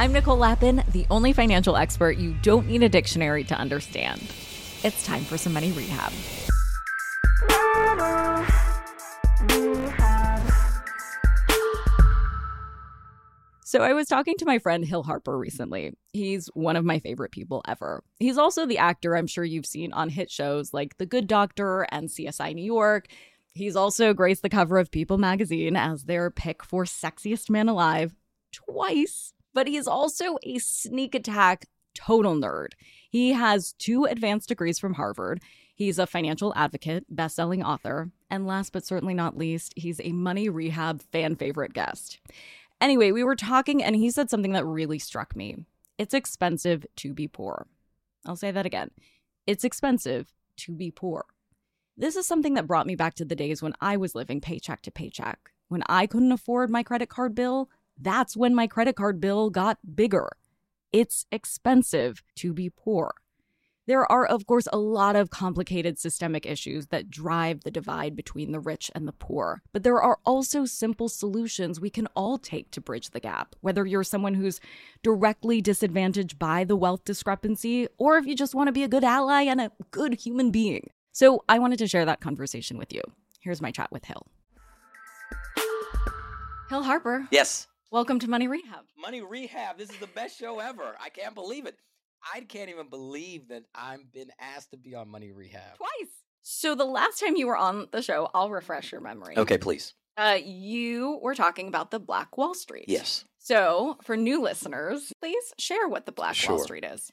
I'm 0.00 0.12
Nicole 0.12 0.36
Lapin, 0.36 0.84
the 0.92 1.04
only 1.10 1.32
financial 1.32 1.76
expert 1.76 2.18
you 2.18 2.32
don't 2.40 2.68
need 2.68 2.84
a 2.84 2.88
dictionary 2.88 3.42
to 3.42 3.56
understand. 3.56 4.22
It's 4.84 5.04
time 5.04 5.24
for 5.24 5.36
some 5.36 5.52
money 5.52 5.72
rehab. 5.72 6.12
So, 13.64 13.82
I 13.82 13.92
was 13.92 14.06
talking 14.06 14.36
to 14.38 14.44
my 14.44 14.60
friend 14.60 14.84
Hill 14.84 15.02
Harper 15.02 15.36
recently. 15.36 15.94
He's 16.12 16.46
one 16.54 16.76
of 16.76 16.84
my 16.84 17.00
favorite 17.00 17.32
people 17.32 17.62
ever. 17.66 18.04
He's 18.20 18.38
also 18.38 18.66
the 18.66 18.78
actor 18.78 19.16
I'm 19.16 19.26
sure 19.26 19.42
you've 19.42 19.66
seen 19.66 19.92
on 19.92 20.10
hit 20.10 20.30
shows 20.30 20.72
like 20.72 20.98
The 20.98 21.06
Good 21.06 21.26
Doctor 21.26 21.88
and 21.90 22.08
CSI 22.08 22.54
New 22.54 22.64
York. 22.64 23.08
He's 23.52 23.74
also 23.74 24.14
graced 24.14 24.42
the 24.42 24.48
cover 24.48 24.78
of 24.78 24.92
People 24.92 25.18
magazine 25.18 25.74
as 25.74 26.04
their 26.04 26.30
pick 26.30 26.62
for 26.62 26.84
sexiest 26.84 27.50
man 27.50 27.68
alive 27.68 28.14
twice. 28.52 29.34
But 29.58 29.66
he's 29.66 29.88
also 29.88 30.38
a 30.44 30.58
sneak 30.58 31.16
attack 31.16 31.66
total 31.92 32.36
nerd. 32.36 32.74
He 33.10 33.32
has 33.32 33.72
two 33.72 34.04
advanced 34.04 34.48
degrees 34.48 34.78
from 34.78 34.94
Harvard. 34.94 35.42
He's 35.74 35.98
a 35.98 36.06
financial 36.06 36.52
advocate, 36.54 37.06
best-selling 37.10 37.64
author, 37.64 38.12
and 38.30 38.46
last 38.46 38.72
but 38.72 38.86
certainly 38.86 39.14
not 39.14 39.36
least, 39.36 39.74
he's 39.74 40.00
a 40.00 40.12
money 40.12 40.48
rehab 40.48 41.02
fan 41.02 41.34
favorite 41.34 41.72
guest. 41.72 42.20
Anyway, 42.80 43.10
we 43.10 43.24
were 43.24 43.34
talking 43.34 43.82
and 43.82 43.96
he 43.96 44.12
said 44.12 44.30
something 44.30 44.52
that 44.52 44.64
really 44.64 45.00
struck 45.00 45.34
me. 45.34 45.56
It's 45.98 46.14
expensive 46.14 46.86
to 46.94 47.12
be 47.12 47.26
poor. 47.26 47.66
I'll 48.24 48.36
say 48.36 48.52
that 48.52 48.64
again. 48.64 48.92
It's 49.44 49.64
expensive 49.64 50.32
to 50.58 50.72
be 50.72 50.92
poor. 50.92 51.24
This 51.96 52.14
is 52.14 52.28
something 52.28 52.54
that 52.54 52.68
brought 52.68 52.86
me 52.86 52.94
back 52.94 53.14
to 53.14 53.24
the 53.24 53.34
days 53.34 53.60
when 53.60 53.74
I 53.80 53.96
was 53.96 54.14
living 54.14 54.40
paycheck 54.40 54.82
to 54.82 54.92
paycheck. 54.92 55.50
When 55.66 55.82
I 55.88 56.06
couldn't 56.06 56.30
afford 56.30 56.70
my 56.70 56.84
credit 56.84 57.08
card 57.08 57.34
bill, 57.34 57.68
that's 58.00 58.36
when 58.36 58.54
my 58.54 58.66
credit 58.66 58.96
card 58.96 59.20
bill 59.20 59.50
got 59.50 59.78
bigger. 59.94 60.30
It's 60.92 61.26
expensive 61.30 62.22
to 62.36 62.52
be 62.52 62.70
poor. 62.70 63.14
There 63.88 64.10
are, 64.12 64.26
of 64.26 64.46
course, 64.46 64.68
a 64.70 64.76
lot 64.76 65.16
of 65.16 65.30
complicated 65.30 65.98
systemic 65.98 66.44
issues 66.44 66.88
that 66.88 67.08
drive 67.08 67.62
the 67.62 67.70
divide 67.70 68.14
between 68.14 68.52
the 68.52 68.60
rich 68.60 68.90
and 68.94 69.08
the 69.08 69.12
poor. 69.12 69.62
But 69.72 69.82
there 69.82 70.02
are 70.02 70.18
also 70.26 70.66
simple 70.66 71.08
solutions 71.08 71.80
we 71.80 71.88
can 71.88 72.06
all 72.14 72.36
take 72.36 72.70
to 72.72 72.82
bridge 72.82 73.10
the 73.10 73.20
gap, 73.20 73.56
whether 73.62 73.86
you're 73.86 74.04
someone 74.04 74.34
who's 74.34 74.60
directly 75.02 75.62
disadvantaged 75.62 76.38
by 76.38 76.64
the 76.64 76.76
wealth 76.76 77.06
discrepancy, 77.06 77.88
or 77.96 78.18
if 78.18 78.26
you 78.26 78.36
just 78.36 78.54
want 78.54 78.68
to 78.68 78.72
be 78.72 78.82
a 78.82 78.88
good 78.88 79.04
ally 79.04 79.44
and 79.44 79.58
a 79.58 79.72
good 79.90 80.20
human 80.20 80.50
being. 80.50 80.90
So 81.12 81.42
I 81.48 81.58
wanted 81.58 81.78
to 81.78 81.88
share 81.88 82.04
that 82.04 82.20
conversation 82.20 82.76
with 82.76 82.92
you. 82.92 83.00
Here's 83.40 83.62
my 83.62 83.70
chat 83.70 83.90
with 83.90 84.04
Hill. 84.04 84.26
Hill 86.68 86.82
Harper. 86.82 87.26
Yes. 87.30 87.66
Welcome 87.90 88.18
to 88.18 88.28
Money 88.28 88.48
Rehab. 88.48 88.84
Money 89.00 89.22
Rehab. 89.22 89.78
This 89.78 89.88
is 89.88 89.96
the 89.96 90.08
best 90.08 90.38
show 90.38 90.58
ever. 90.58 90.94
I 91.02 91.08
can't 91.08 91.34
believe 91.34 91.64
it. 91.64 91.74
I 92.34 92.40
can't 92.40 92.68
even 92.68 92.90
believe 92.90 93.48
that 93.48 93.62
I've 93.74 94.12
been 94.12 94.30
asked 94.38 94.72
to 94.72 94.76
be 94.76 94.94
on 94.94 95.08
Money 95.08 95.32
Rehab. 95.32 95.78
Twice. 95.78 96.12
So 96.42 96.74
the 96.74 96.84
last 96.84 97.18
time 97.18 97.36
you 97.36 97.46
were 97.46 97.56
on 97.56 97.88
the 97.90 98.02
show, 98.02 98.28
I'll 98.34 98.50
refresh 98.50 98.92
your 98.92 99.00
memory. 99.00 99.38
Okay, 99.38 99.56
please. 99.56 99.94
Uh, 100.18 100.36
you 100.44 101.18
were 101.22 101.34
talking 101.34 101.66
about 101.66 101.90
the 101.90 101.98
Black 101.98 102.36
Wall 102.36 102.52
Street. 102.52 102.84
Yes. 102.88 103.24
So 103.38 103.96
for 104.04 104.18
new 104.18 104.42
listeners, 104.42 105.10
please 105.22 105.54
share 105.58 105.88
what 105.88 106.04
the 106.04 106.12
Black 106.12 106.36
Wall 106.46 106.58
Street 106.58 106.84
is. 106.84 107.10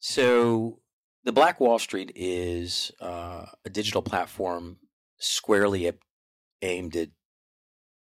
So, 0.00 0.80
the 1.24 1.32
Black 1.32 1.60
Wall 1.60 1.78
Street 1.78 2.12
is 2.14 2.92
uh, 3.00 3.46
a 3.64 3.70
digital 3.70 4.02
platform 4.02 4.76
squarely 5.18 5.90
aimed 6.60 6.96
at 6.96 7.08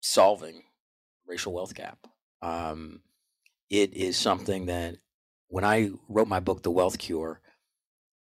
solving 0.00 0.62
racial 1.28 1.52
wealth 1.52 1.74
gap. 1.74 1.98
Um, 2.42 3.00
it 3.70 3.94
is 3.94 4.16
something 4.16 4.66
that 4.66 4.96
when 5.48 5.64
I 5.64 5.90
wrote 6.08 6.28
my 6.28 6.40
book, 6.40 6.62
The 6.62 6.70
Wealth 6.70 6.98
Cure, 6.98 7.40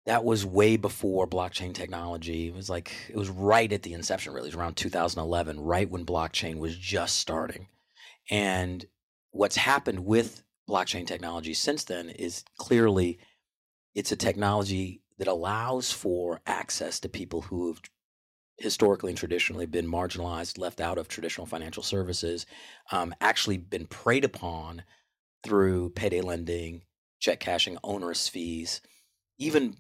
that 0.06 0.24
was 0.24 0.44
way 0.44 0.76
before 0.76 1.26
blockchain 1.26 1.74
technology. 1.74 2.48
It 2.48 2.54
was 2.54 2.70
like, 2.70 2.92
it 3.08 3.16
was 3.16 3.28
right 3.28 3.70
at 3.72 3.82
the 3.82 3.92
inception, 3.92 4.32
really. 4.32 4.48
It 4.48 4.54
was 4.54 4.60
around 4.60 4.76
2011, 4.76 5.60
right 5.60 5.90
when 5.90 6.06
blockchain 6.06 6.58
was 6.58 6.76
just 6.76 7.16
starting. 7.16 7.68
And 8.30 8.86
what's 9.30 9.56
happened 9.56 10.04
with 10.06 10.42
blockchain 10.68 11.06
technology 11.06 11.54
since 11.54 11.84
then 11.84 12.08
is 12.08 12.44
clearly 12.56 13.18
it's 13.94 14.12
a 14.12 14.16
technology 14.16 15.02
that 15.18 15.28
allows 15.28 15.92
for 15.92 16.40
access 16.46 17.00
to 17.00 17.08
people 17.08 17.42
who 17.42 17.68
have 17.68 17.82
historically 18.60 19.10
and 19.10 19.18
traditionally 19.18 19.66
been 19.66 19.90
marginalized, 19.90 20.58
left 20.58 20.80
out 20.80 20.98
of 20.98 21.08
traditional 21.08 21.46
financial 21.46 21.82
services, 21.82 22.46
um, 22.92 23.14
actually 23.20 23.56
been 23.56 23.86
preyed 23.86 24.24
upon 24.24 24.82
through 25.42 25.88
payday 25.90 26.20
lending, 26.20 26.82
check 27.18 27.40
cashing, 27.40 27.78
onerous 27.82 28.28
fees, 28.28 28.82
even 29.38 29.76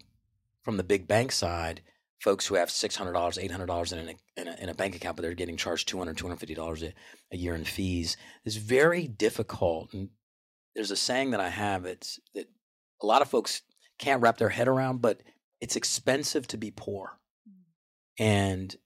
from 0.62 0.78
the 0.78 0.82
big 0.82 1.06
bank 1.06 1.30
side, 1.30 1.82
folks 2.20 2.46
who 2.46 2.54
have 2.54 2.70
$600, 2.70 3.12
$800 3.12 3.92
in 3.92 3.98
a, 3.98 4.40
in 4.40 4.48
a, 4.48 4.62
in 4.62 4.68
a 4.70 4.74
bank 4.74 4.96
account, 4.96 5.16
but 5.16 5.22
they're 5.22 5.34
getting 5.34 5.58
charged 5.58 5.88
$200, 5.90 6.14
$250 6.14 6.82
a, 6.82 6.94
a 7.32 7.36
year 7.36 7.54
in 7.54 7.64
fees. 7.64 8.16
It's 8.46 8.56
very 8.56 9.06
difficult. 9.06 9.92
And 9.92 10.08
there's 10.74 10.90
a 10.90 10.96
saying 10.96 11.32
that 11.32 11.40
I 11.40 11.50
have 11.50 11.84
it's 11.84 12.18
that 12.34 12.48
a 13.02 13.06
lot 13.06 13.20
of 13.20 13.28
folks 13.28 13.60
can't 13.98 14.22
wrap 14.22 14.38
their 14.38 14.48
head 14.48 14.68
around, 14.68 15.02
but 15.02 15.20
it's 15.60 15.76
expensive 15.76 16.46
to 16.48 16.56
be 16.56 16.70
poor. 16.70 17.19
And 18.20 18.76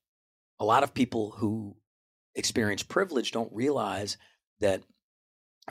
a 0.61 0.65
lot 0.65 0.85
of 0.85 0.95
people 0.95 1.33
who 1.39 1.77
experience 2.37 2.85
privilege 2.85 3.33
don't 3.33 3.53
realize 3.53 4.17
that 4.61 4.83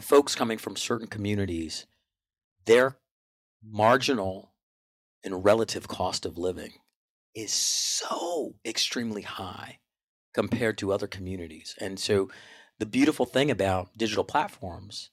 folks 0.01 0.35
coming 0.35 0.57
from 0.57 0.75
certain 0.75 1.07
communities, 1.07 1.85
their 2.65 2.97
marginal 3.65 4.53
and 5.23 5.45
relative 5.45 5.87
cost 5.87 6.25
of 6.25 6.37
living 6.37 6.73
is 7.33 7.53
so 7.53 8.55
extremely 8.65 9.21
high 9.21 9.79
compared 10.33 10.77
to 10.79 10.91
other 10.91 11.07
communities. 11.07 11.73
And 11.79 11.97
so 11.97 12.29
the 12.79 12.85
beautiful 12.85 13.25
thing 13.25 13.49
about 13.49 13.97
digital 13.97 14.25
platforms 14.25 15.11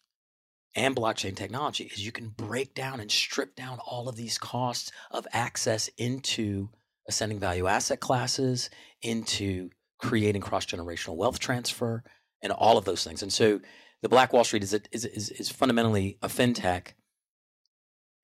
and 0.75 0.97
blockchain 0.97 1.37
technology 1.37 1.85
is 1.85 2.05
you 2.05 2.11
can 2.11 2.31
break 2.31 2.75
down 2.75 2.99
and 2.99 3.13
strip 3.13 3.55
down 3.55 3.79
all 3.79 4.09
of 4.09 4.17
these 4.17 4.39
costs 4.39 4.91
of 5.13 5.29
access 5.33 5.89
into 5.97 6.71
ascending 7.09 7.39
value 7.39 7.67
asset 7.67 8.01
classes, 8.01 8.71
into 9.03 9.71
creating 9.99 10.43
cross 10.43 10.67
generational 10.67 11.17
wealth 11.17 11.39
transfer, 11.39 12.03
and 12.43 12.53
all 12.53 12.79
of 12.79 12.85
those 12.85 13.05
things. 13.05 13.23
And 13.23 13.33
so 13.33 13.61
the 14.03 14.09
Black 14.09 14.33
Wall 14.33 14.45
Street 14.45 14.63
is, 14.63 14.75
a, 14.75 14.81
is, 14.93 15.05
is, 15.05 15.31
is 15.31 15.51
fundamentally 15.51 16.19
a 16.23 16.29
fintech 16.29 16.93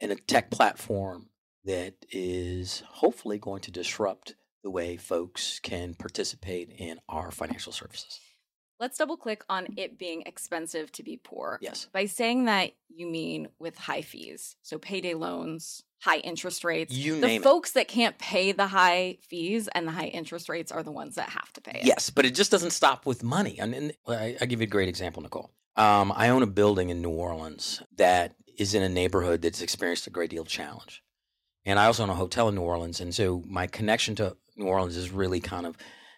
and 0.01 0.13
a 0.13 0.17
tech 0.17 0.51
platform 0.51 1.29
that 1.65 1.95
is 2.11 2.83
hopefully 2.89 3.39
going 3.39 3.61
to 3.63 3.71
disrupt 3.71 4.35
the 4.63 4.71
way 4.71 4.97
folks 4.97 5.61
can 5.61 5.95
participate 5.95 6.71
in 6.77 6.99
our 7.09 7.31
financial 7.31 7.73
services. 7.73 8.21
Let's 8.79 8.99
double 8.99 9.17
click 9.17 9.43
on 9.49 9.69
it 9.77 9.99
being 9.99 10.23
expensive 10.27 10.93
to 10.93 11.03
be 11.03 11.19
poor. 11.23 11.59
Yes. 11.63 11.89
By 11.93 12.07
saying 12.07 12.45
that, 12.45 12.73
you 12.89 13.07
mean 13.07 13.49
with 13.59 13.77
high 13.79 14.03
fees. 14.03 14.57
So 14.63 14.79
payday 14.79 15.15
loans, 15.15 15.83
high 16.01 16.19
interest 16.19 16.65
rates. 16.65 16.95
You 16.95 17.21
the 17.21 17.27
name 17.27 17.41
it. 17.41 17.45
folks 17.45 17.73
that 17.73 17.89
can't 17.89 18.19
pay 18.19 18.53
the 18.53 18.67
high 18.67 19.19
fees 19.29 19.69
and 19.75 19.87
the 19.87 19.93
high 19.93 20.07
interest 20.07 20.49
rates 20.49 20.71
are 20.71 20.83
the 20.83 20.93
ones 20.93 21.15
that 21.17 21.31
have 21.31 21.53
to 21.55 21.61
pay 21.61 21.81
it. 21.81 21.85
Yes, 21.85 22.11
but 22.11 22.25
it 22.25 22.35
just 22.35 22.51
doesn't 22.51 22.71
stop 22.71 23.07
with 23.07 23.23
money. 23.23 23.59
And, 23.59 23.75
and 23.75 23.93
I, 24.07 24.37
I 24.41 24.47
give 24.47 24.61
you 24.61 24.67
a 24.67 24.71
great 24.71 24.89
example, 24.89 25.23
Nicole. 25.23 25.51
Um, 25.77 26.13
I 26.15 26.31
own 26.31 26.43
a 26.43 26.47
building 26.47 26.91
in 26.91 27.03
New 27.03 27.11
Orleans 27.11 27.83
that 27.97 28.35
is 28.57 28.75
in 28.75 28.83
a 28.83 28.89
neighborhood 28.89 29.43
that's 29.43 29.61
experienced 29.61 30.07
a 30.07 30.11
great 30.11 30.31
deal 30.31 30.43
of 30.43 30.49
challenge. 30.49 31.03
And 31.65 31.79
I 31.79 31.87
also 31.87 32.03
own 32.05 32.11
a 32.11 32.15
hotel 32.15 32.49
in 32.49 32.55
New 32.55 32.63
Orleans, 32.63 33.01
and 33.01 33.15
so 33.15 33.43
my 33.47 33.67
connection 33.67 34.15
to 34.17 34.37
New 34.57 34.67
Orleans 34.67 34.97
is 34.97 35.11
really 35.11 35.41
kind 35.41 35.67
of 35.67 35.77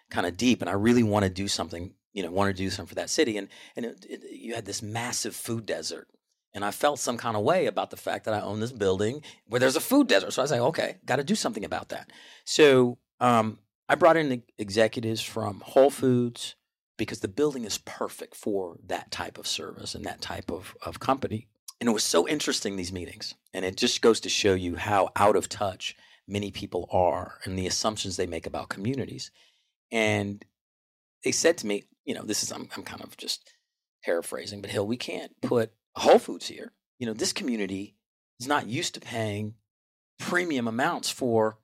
kind 0.09 0.25
of 0.27 0.37
deep. 0.37 0.61
And 0.61 0.69
I 0.69 0.73
really 0.73 1.03
want 1.03 1.23
to 1.23 1.29
do 1.29 1.47
something, 1.47 1.93
you 2.13 2.23
know, 2.23 2.31
want 2.31 2.55
to 2.55 2.63
do 2.63 2.69
something 2.69 2.89
for 2.89 2.95
that 2.95 3.09
city. 3.09 3.37
And 3.37 3.47
and 3.75 3.85
it, 3.85 4.05
it, 4.07 4.23
you 4.31 4.53
had 4.53 4.65
this 4.65 4.81
massive 4.81 5.35
food 5.35 5.65
desert, 5.65 6.07
and 6.53 6.65
I 6.65 6.71
felt 6.71 6.99
some 6.99 7.17
kind 7.17 7.37
of 7.37 7.43
way 7.43 7.65
about 7.67 7.91
the 7.91 7.97
fact 7.97 8.25
that 8.25 8.33
I 8.33 8.41
own 8.41 8.59
this 8.59 8.71
building 8.71 9.21
where 9.47 9.59
there's 9.59 9.75
a 9.75 9.81
food 9.81 10.07
desert. 10.07 10.33
So 10.33 10.41
I 10.41 10.43
was 10.43 10.51
like, 10.51 10.61
okay, 10.61 10.97
got 11.05 11.17
to 11.17 11.23
do 11.23 11.35
something 11.35 11.65
about 11.65 11.89
that. 11.89 12.11
So 12.45 12.97
um, 13.19 13.59
I 13.87 13.95
brought 13.95 14.17
in 14.17 14.29
the 14.29 14.41
executives 14.57 15.21
from 15.21 15.61
Whole 15.61 15.89
Foods, 15.89 16.55
because 16.99 17.21
the 17.21 17.27
building 17.27 17.63
is 17.63 17.79
perfect 17.79 18.35
for 18.35 18.77
that 18.85 19.09
type 19.09 19.39
of 19.39 19.47
service 19.47 19.95
and 19.95 20.05
that 20.05 20.21
type 20.21 20.51
of, 20.51 20.75
of 20.83 20.99
company. 20.99 21.47
And 21.79 21.89
it 21.89 21.93
was 21.93 22.03
so 22.03 22.27
interesting, 22.27 22.75
these 22.75 22.91
meetings. 22.91 23.33
And 23.53 23.65
it 23.65 23.77
just 23.77 24.01
goes 24.01 24.19
to 24.19 24.29
show 24.29 24.53
you 24.53 24.75
how 24.75 25.09
out 25.15 25.37
of 25.37 25.49
touch 25.49 25.95
many 26.27 26.51
people 26.51 26.87
are 26.91 27.39
and 27.45 27.57
the 27.57 27.65
assumptions 27.65 28.17
they 28.17 28.27
make 28.27 28.45
about 28.45 28.69
communities. 28.69 29.31
And 29.91 30.45
they 31.23 31.31
said 31.31 31.57
to 31.59 31.67
me, 31.67 31.85
you 32.03 32.13
know, 32.13 32.23
this 32.23 32.43
is, 32.43 32.51
I'm, 32.51 32.69
I'm 32.75 32.83
kind 32.83 33.01
of 33.01 33.15
just 33.17 33.49
paraphrasing, 34.03 34.61
but 34.61 34.69
Hill, 34.69 34.85
we 34.85 34.97
can't 34.97 35.31
put 35.41 35.71
Whole 35.95 36.19
Foods 36.19 36.47
here. 36.47 36.71
You 36.99 37.07
know, 37.07 37.13
this 37.13 37.33
community 37.33 37.95
is 38.39 38.47
not 38.47 38.67
used 38.67 38.93
to 38.93 38.99
paying 38.99 39.55
premium 40.17 40.67
amounts 40.67 41.09
for 41.09 41.57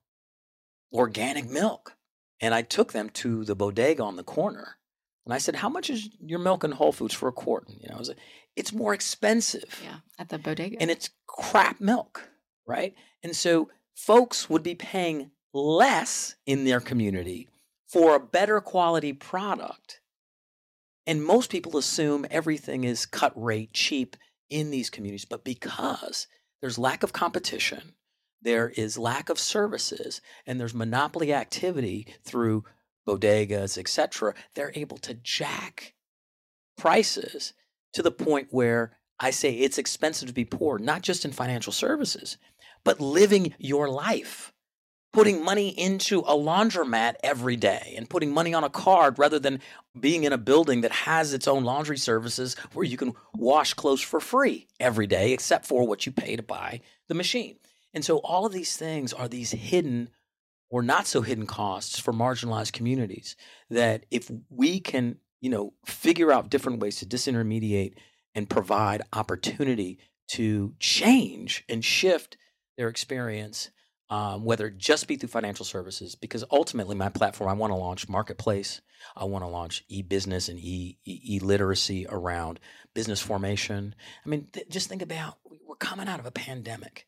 organic 0.93 1.49
milk. 1.49 1.95
And 2.41 2.53
I 2.53 2.61
took 2.61 2.93
them 2.93 3.09
to 3.11 3.45
the 3.45 3.55
bodega 3.55 4.03
on 4.03 4.17
the 4.17 4.23
corner. 4.23 4.77
And 5.25 5.33
I 5.33 5.37
said, 5.37 5.55
How 5.55 5.69
much 5.69 5.89
is 5.89 6.09
your 6.19 6.39
milk 6.39 6.63
in 6.63 6.71
Whole 6.71 6.91
Foods 6.91 7.13
for 7.13 7.27
a 7.27 7.31
quart? 7.31 7.67
And, 7.67 7.81
You 7.81 7.89
know, 7.89 7.97
was, 7.97 8.11
it's 8.55 8.73
more 8.73 8.93
expensive. 8.93 9.81
Yeah, 9.83 9.97
at 10.19 10.29
the 10.29 10.37
bodega. 10.37 10.77
And 10.79 10.91
it's 10.91 11.09
crap 11.27 11.81
milk, 11.81 12.29
right? 12.67 12.93
And 13.23 13.35
so 13.35 13.69
folks 13.95 14.49
would 14.49 14.63
be 14.63 14.75
paying 14.75 15.31
less 15.53 16.35
in 16.45 16.65
their 16.65 16.79
community 16.79 17.47
for 17.87 18.15
a 18.15 18.19
better 18.19 18.61
quality 18.61 19.13
product. 19.13 20.01
And 21.07 21.23
most 21.23 21.51
people 21.51 21.77
assume 21.77 22.25
everything 22.31 22.83
is 22.83 23.05
cut 23.05 23.33
rate 23.35 23.73
cheap 23.73 24.15
in 24.49 24.71
these 24.71 24.89
communities. 24.89 25.25
But 25.25 25.43
because 25.43 26.27
there's 26.61 26.79
lack 26.79 27.03
of 27.03 27.13
competition, 27.13 27.93
there 28.41 28.69
is 28.69 28.97
lack 28.97 29.29
of 29.29 29.39
services, 29.39 30.21
and 30.45 30.59
there's 30.59 30.73
monopoly 30.73 31.33
activity 31.33 32.07
through 32.23 32.63
bodegas, 33.07 33.77
etc., 33.77 34.33
they're 34.53 34.71
able 34.75 34.97
to 34.99 35.13
jack 35.13 35.93
prices 36.77 37.53
to 37.93 38.01
the 38.01 38.11
point 38.11 38.47
where 38.51 38.97
I 39.19 39.31
say 39.31 39.53
it's 39.53 39.77
expensive 39.77 40.27
to 40.27 40.33
be 40.33 40.45
poor, 40.45 40.77
not 40.77 41.01
just 41.01 41.23
in 41.23 41.31
financial 41.31 41.71
services, 41.71 42.37
but 42.83 42.99
living 42.99 43.53
your 43.57 43.89
life 43.89 44.53
putting 45.15 45.45
money 45.45 45.69
into 45.69 46.19
a 46.19 46.33
laundromat 46.33 47.15
every 47.23 47.55
day 47.55 47.93
and 47.95 48.09
putting 48.09 48.33
money 48.33 48.53
on 48.53 48.65
a 48.65 48.69
card 48.69 49.17
rather 49.17 49.39
than 49.39 49.61
being 49.97 50.25
in 50.25 50.33
a 50.33 50.37
building 50.37 50.81
that 50.81 50.91
has 50.91 51.33
its 51.33 51.47
own 51.47 51.63
laundry 51.63 51.97
services 51.97 52.57
where 52.73 52.83
you 52.83 52.97
can 52.97 53.13
wash 53.33 53.73
clothes 53.73 54.01
for 54.01 54.19
free 54.19 54.67
every 54.77 55.07
day, 55.07 55.31
except 55.31 55.65
for 55.65 55.87
what 55.87 56.05
you 56.05 56.11
pay 56.11 56.35
to 56.35 56.43
buy 56.43 56.81
the 57.07 57.13
machine. 57.13 57.55
And 57.93 58.03
so 58.03 58.17
all 58.17 58.45
of 58.45 58.51
these 58.51 58.75
things 58.75 59.13
are 59.13 59.29
these 59.29 59.51
hidden 59.51 60.09
or 60.69 60.81
not 60.81 61.07
so 61.07 61.21
hidden 61.21 61.47
costs 61.47 61.97
for 61.97 62.11
marginalized 62.11 62.73
communities 62.73 63.37
that 63.69 64.05
if 64.11 64.29
we 64.49 64.81
can, 64.81 65.15
you 65.39 65.49
know, 65.49 65.71
figure 65.85 66.29
out 66.29 66.49
different 66.49 66.81
ways 66.81 66.97
to 66.97 67.05
disintermediate 67.05 67.93
and 68.33 68.49
provide 68.49 69.01
opportunity 69.13 69.97
to 70.27 70.73
change 70.77 71.63
and 71.69 71.85
shift 71.85 72.35
their 72.77 72.89
experience 72.89 73.69
um, 74.09 74.45
whether 74.45 74.67
it 74.67 74.77
just 74.77 75.07
be 75.07 75.15
through 75.15 75.29
financial 75.29 75.65
services, 75.65 76.15
because 76.15 76.43
ultimately 76.51 76.95
my 76.95 77.09
platform, 77.09 77.49
I 77.49 77.53
want 77.53 77.71
to 77.71 77.77
launch 77.77 78.07
marketplace. 78.07 78.81
I 79.15 79.25
want 79.25 79.43
to 79.43 79.49
launch 79.49 79.83
e-business 79.87 80.49
and 80.49 80.59
e, 80.59 80.97
e- 81.05 81.39
literacy 81.39 82.05
around 82.09 82.59
business 82.93 83.21
formation. 83.21 83.95
I 84.25 84.29
mean, 84.29 84.47
th- 84.51 84.69
just 84.69 84.89
think 84.89 85.01
about 85.01 85.37
we're 85.67 85.75
coming 85.75 86.07
out 86.07 86.19
of 86.19 86.25
a 86.25 86.31
pandemic, 86.31 87.05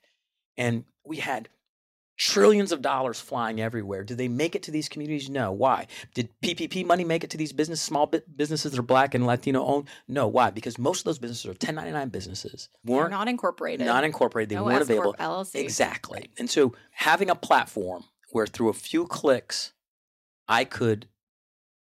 and 0.58 0.86
we 1.04 1.18
had 1.18 1.50
trillions 2.18 2.72
of 2.72 2.82
dollars 2.82 3.20
flying 3.20 3.62
everywhere. 3.62 4.04
Did 4.04 4.18
they 4.18 4.28
make 4.28 4.56
it 4.56 4.64
to 4.64 4.72
these 4.72 4.90
communities? 4.90 5.30
No. 5.30 5.52
Why? 5.52 5.88
Did 6.14 6.30
PPP 6.42 6.86
money 6.86 7.04
make 7.04 7.24
it 7.24 7.30
to 7.32 7.38
these 7.38 7.54
business 7.54 7.82
small 7.82 8.12
businesses 8.36 8.72
that 8.72 8.80
are 8.80 8.84
black 8.84 9.14
and 9.14 9.26
Latino 9.26 9.64
owned? 9.64 9.88
No. 10.08 10.28
Why? 10.28 10.50
Because 10.50 10.78
most 10.78 11.00
of 11.00 11.06
those 11.06 11.20
businesses 11.20 11.46
are 11.46 11.50
1099 11.50 12.10
businesses. 12.10 12.70
weren't 12.84 13.12
not 13.12 13.28
incorporated. 13.28 13.86
Not 13.86 14.04
incorporated. 14.04 14.50
They 14.50 14.56
no 14.56 14.66
weren't 14.66 14.82
available. 14.82 15.16
LLC. 15.20 15.56
Exactly. 15.56 16.32
And 16.38 16.50
so 16.50 16.74
having 16.92 17.30
a 17.30 17.36
platform 17.36 18.04
where 18.32 18.48
through 18.48 18.70
a 18.70 18.74
few 18.74 19.06
clicks 19.06 19.74
I 20.48 20.64
could 20.64 21.08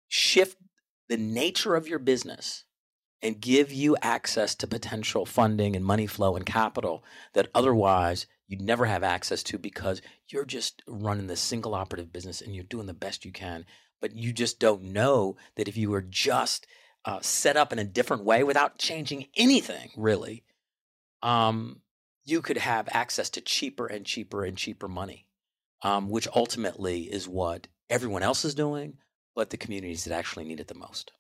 shift 0.08 0.58
the 1.10 1.18
nature 1.18 1.76
of 1.76 1.88
your 1.88 2.00
business 2.00 2.64
and 3.22 3.42
give 3.42 3.72
you 3.72 3.98
access 4.02 4.56
to 4.56 4.68
potential 4.68 5.26
funding 5.26 5.76
and 5.76 5.84
money 5.84 6.08
flow 6.08 6.36
and 6.36 6.46
capital 6.46 7.04
that 7.34 7.50
otherwise 7.54 8.28
you'd 8.48 8.62
never 8.62 8.86
have 8.86 9.04
access 9.04 9.44
to 9.44 9.58
because 9.58 10.02
you're 10.28 10.46
just 10.46 10.84
running 10.88 11.28
the 11.28 11.36
single 11.36 11.76
operative 11.76 12.12
business 12.12 12.42
and 12.42 12.54
you're 12.54 12.64
doing 12.64 12.88
the 12.88 12.94
best 12.94 13.26
you 13.26 13.32
can. 13.32 13.66
But 14.02 14.16
you 14.16 14.34
just 14.34 14.60
don't 14.60 14.84
know 14.84 15.38
that 15.56 15.68
if 15.68 15.78
you 15.78 15.90
were 15.90 16.02
just 16.02 16.68
uh, 17.06 17.20
set 17.22 17.58
up 17.58 17.72
in 17.72 17.80
a 17.80 17.84
different 17.84 18.24
way 18.24 18.44
without 18.44 18.78
changing 18.78 19.28
anything, 19.36 19.92
really, 19.96 20.44
um, 21.24 21.82
you 22.24 22.42
could 22.42 22.58
have 22.58 22.90
access 22.92 23.30
to 23.32 23.42
cheaper 23.42 23.88
and 23.88 24.06
cheaper 24.06 24.44
and 24.44 24.58
cheaper 24.58 24.88
money, 24.88 25.28
um, 25.82 26.10
which 26.10 26.28
ultimately 26.36 27.04
is 27.04 27.28
what 27.28 27.68
everyone 27.90 28.24
else 28.24 28.44
is 28.44 28.56
doing, 28.56 28.98
but 29.36 29.50
the 29.50 29.58
communities 29.58 30.04
that 30.04 30.16
actually 30.16 30.46
need 30.46 30.60
it 30.60 30.68
the 30.68 30.76
most. 30.76 31.12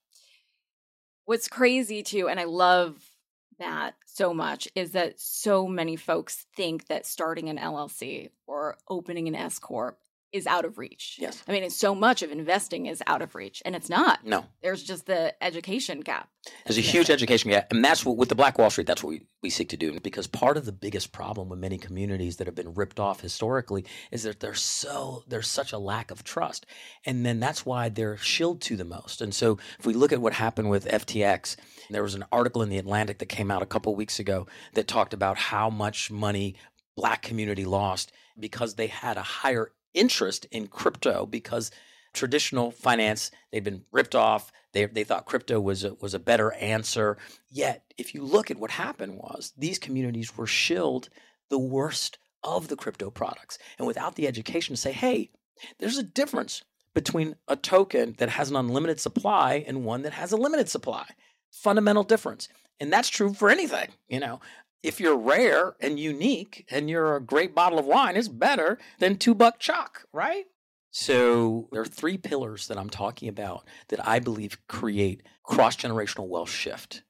What's 1.25 1.48
crazy 1.48 2.04
too, 2.04 2.27
and 2.27 2.39
I 2.39 2.44
love 2.44 3.14
that 3.59 3.95
so 4.05 4.33
much 4.33 4.67
is 4.75 4.91
that 4.91 5.19
so 5.19 5.67
many 5.67 5.95
folks 5.95 6.45
think 6.55 6.87
that 6.87 7.05
starting 7.05 7.49
an 7.49 7.57
LLC 7.57 8.29
or 8.47 8.77
opening 8.89 9.27
an 9.27 9.35
S 9.35 9.59
corp 9.59 9.97
is 10.35 10.45
out 10.45 10.65
of 10.65 10.77
reach. 10.77 11.17
Yes. 11.19 11.41
I 11.47 11.53
mean, 11.53 11.63
it's 11.63 11.77
so 11.77 11.95
much 11.95 12.21
of 12.21 12.29
investing 12.29 12.87
is 12.87 13.01
out 13.07 13.21
of 13.21 13.35
reach, 13.35 13.61
and 13.65 13.73
it's 13.73 13.89
not. 13.89 14.25
No. 14.25 14.45
There's 14.61 14.83
just 14.83 15.05
the 15.05 15.33
education 15.41 16.01
gap. 16.01 16.29
There's 16.65 16.77
a 16.77 16.81
huge 16.81 17.09
education 17.09 17.51
gap, 17.51 17.71
and 17.71 17.83
that's 17.83 18.05
what 18.05 18.17
with 18.17 18.27
the 18.29 18.35
Black 18.35 18.57
Wall 18.57 18.69
Street. 18.69 18.85
That's 18.85 19.01
what 19.01 19.11
we, 19.11 19.21
we 19.41 19.49
seek 19.49 19.69
to 19.69 19.77
do. 19.77 19.97
Because 20.01 20.27
part 20.27 20.57
of 20.57 20.65
the 20.65 20.73
biggest 20.73 21.13
problem 21.13 21.47
with 21.47 21.57
many 21.57 21.77
communities 21.77 22.35
that 22.35 22.47
have 22.47 22.55
been 22.55 22.73
ripped 22.73 22.99
off 22.99 23.21
historically 23.21 23.85
is 24.11 24.23
that 24.23 24.41
there's 24.41 24.61
so 24.61 25.23
there's 25.27 25.47
such 25.47 25.71
a 25.71 25.77
lack 25.77 26.11
of 26.11 26.23
trust, 26.23 26.65
and 27.05 27.25
then 27.25 27.39
that's 27.39 27.65
why 27.65 27.88
they're 27.88 28.17
shilled 28.17 28.61
to 28.63 28.75
the 28.75 28.83
most. 28.85 29.21
And 29.21 29.33
so, 29.33 29.57
if 29.79 29.85
we 29.85 29.93
look 29.93 30.11
at 30.11 30.21
what 30.21 30.33
happened 30.33 30.69
with 30.69 30.85
FTX, 30.85 31.55
there 31.89 32.03
was 32.03 32.15
an 32.15 32.25
article 32.31 32.61
in 32.61 32.69
the 32.69 32.77
Atlantic 32.77 33.19
that 33.19 33.27
came 33.27 33.49
out 33.49 33.61
a 33.61 33.67
couple 33.67 33.95
weeks 33.95 34.19
ago 34.19 34.47
that 34.73 34.88
talked 34.88 35.13
about 35.13 35.38
how 35.38 35.69
much 35.69 36.11
money 36.11 36.55
Black 36.97 37.21
community 37.21 37.65
lost 37.65 38.11
because 38.39 38.75
they 38.75 38.88
had 38.88 39.17
a 39.17 39.21
higher 39.21 39.71
interest 39.95 40.45
in 40.51 40.68
crypto 40.68 41.25
because 41.25 41.71
traditional 42.13 42.71
finance 42.71 43.31
they'd 43.51 43.63
been 43.63 43.83
ripped 43.92 44.15
off. 44.15 44.51
They, 44.74 44.86
they 44.86 45.03
thought 45.03 45.25
crypto 45.25 45.59
was 45.59 45.83
a, 45.83 45.94
was 45.95 46.13
a 46.13 46.19
better 46.19 46.53
answer. 46.53 47.18
Yet 47.50 47.83
if 47.97 48.13
you 48.13 48.24
look 48.24 48.50
at 48.50 48.57
what 48.57 48.71
happened 48.71 49.18
was 49.18 49.53
these 49.57 49.80
communities 49.80 50.38
were 50.38 50.48
shilled 50.48 51.10
the 51.50 51.60
worst 51.60 52.17
of 52.43 52.67
the 52.67 52.75
crypto 52.75 53.10
products. 53.10 53.58
And 53.77 53.88
without 53.88 54.15
the 54.15 54.27
education 54.27 54.75
to 54.75 54.81
say 54.81 54.91
hey 54.91 55.31
there's 55.79 55.98
a 55.98 56.03
difference 56.03 56.63
between 56.93 57.36
a 57.48 57.55
token 57.55 58.15
that 58.17 58.29
has 58.29 58.50
an 58.50 58.55
unlimited 58.55 59.00
supply 59.00 59.63
and 59.67 59.84
one 59.84 60.01
that 60.03 60.13
has 60.13 60.31
a 60.31 60.38
limited 60.38 60.69
supply. 60.69 61.05
Fundamental 61.51 62.03
difference. 62.03 62.48
And 62.79 62.91
that's 62.91 63.10
true 63.10 63.34
for 63.34 63.50
anything 63.50 63.89
you 64.08 64.19
know 64.19 64.39
if 64.86 65.00
you're 65.00 65.18
rare 65.18 65.75
and 65.82 66.00
unique 66.00 66.65
and 66.70 66.89
you're 66.89 67.15
a 67.15 67.22
great 67.22 67.56
bottle 67.56 67.80
of 67.80 67.86
wine, 67.86 68.15
it's 68.15 68.27
better 68.27 68.77
than 69.00 69.18
two 69.18 69.34
buck 69.34 69.60
Chuck, 69.60 70.06
right? 70.13 70.46
So 70.92 71.68
there 71.72 71.82
are 71.82 71.86
three 71.86 72.18
pillars 72.18 72.68
that 72.68 72.77
I'm 72.77 72.89
talking 72.89 73.27
about 73.27 73.68
that 73.89 74.08
I 74.08 74.20
believe 74.20 74.60
create 74.68 75.24
cross 75.44 75.75
generational 75.75 76.27
wealth 76.27 76.51
shift. 76.51 77.01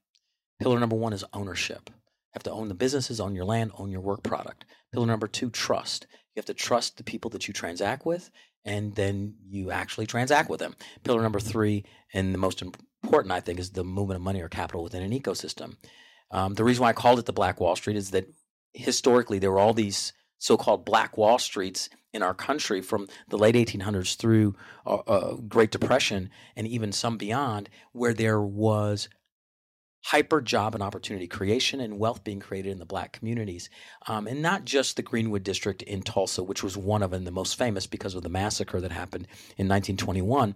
Pillar 0.58 0.80
number 0.80 0.96
one 0.96 1.12
is 1.12 1.24
ownership. 1.34 1.90
You 1.90 2.32
have 2.32 2.42
to 2.44 2.50
own 2.50 2.68
the 2.68 2.74
businesses, 2.74 3.20
own 3.20 3.34
your 3.34 3.44
land, 3.44 3.72
own 3.78 3.90
your 3.90 4.00
work 4.00 4.22
product. 4.22 4.64
Pillar 4.90 5.06
number 5.06 5.28
two, 5.28 5.50
trust. 5.50 6.06
You 6.34 6.40
have 6.40 6.46
to 6.46 6.54
trust 6.54 6.96
the 6.96 7.04
people 7.04 7.30
that 7.30 7.46
you 7.46 7.52
transact 7.52 8.06
with, 8.06 8.30
and 8.64 8.94
then 8.94 9.34
you 9.46 9.70
actually 9.70 10.06
transact 10.06 10.48
with 10.48 10.60
them. 10.60 10.74
Pillar 11.04 11.22
number 11.22 11.40
three, 11.40 11.84
and 12.14 12.32
the 12.32 12.38
most 12.38 12.62
important, 12.62 13.32
I 13.32 13.40
think, 13.40 13.60
is 13.60 13.70
the 13.70 13.84
movement 13.84 14.16
of 14.16 14.22
money 14.22 14.40
or 14.40 14.48
capital 14.48 14.82
within 14.82 15.02
an 15.02 15.18
ecosystem. 15.18 15.76
Um, 16.30 16.54
the 16.54 16.64
reason 16.64 16.82
why 16.82 16.90
I 16.90 16.94
called 16.94 17.18
it 17.18 17.26
the 17.26 17.32
Black 17.32 17.60
Wall 17.60 17.76
Street 17.76 17.96
is 17.96 18.10
that 18.10 18.28
historically 18.72 19.38
there 19.38 19.50
were 19.50 19.58
all 19.58 19.74
these 19.74 20.12
so-called 20.38 20.84
Black 20.84 21.16
Wall 21.16 21.38
Streets 21.38 21.88
in 22.12 22.22
our 22.22 22.34
country 22.34 22.80
from 22.80 23.08
the 23.28 23.38
late 23.38 23.54
1800s 23.54 24.16
through 24.16 24.54
uh, 24.86 24.96
uh, 25.06 25.34
Great 25.48 25.70
Depression 25.70 26.30
and 26.56 26.66
even 26.66 26.92
some 26.92 27.16
beyond, 27.16 27.68
where 27.92 28.14
there 28.14 28.40
was 28.40 29.08
hyper 30.06 30.40
job 30.40 30.74
and 30.74 30.84
opportunity 30.84 31.26
creation 31.26 31.80
and 31.80 31.98
wealth 31.98 32.22
being 32.22 32.38
created 32.38 32.70
in 32.70 32.78
the 32.78 32.86
black 32.86 33.12
communities. 33.12 33.68
Um, 34.06 34.28
and 34.28 34.40
not 34.40 34.64
just 34.64 34.96
the 34.96 35.02
Greenwood 35.02 35.42
District 35.42 35.82
in 35.82 36.02
Tulsa, 36.02 36.44
which 36.44 36.62
was 36.62 36.76
one 36.76 37.02
of 37.02 37.10
them, 37.10 37.24
the 37.24 37.32
most 37.32 37.58
famous 37.58 37.86
because 37.86 38.14
of 38.14 38.22
the 38.22 38.28
massacre 38.28 38.80
that 38.80 38.92
happened 38.92 39.26
in 39.56 39.68
1921, 39.68 40.54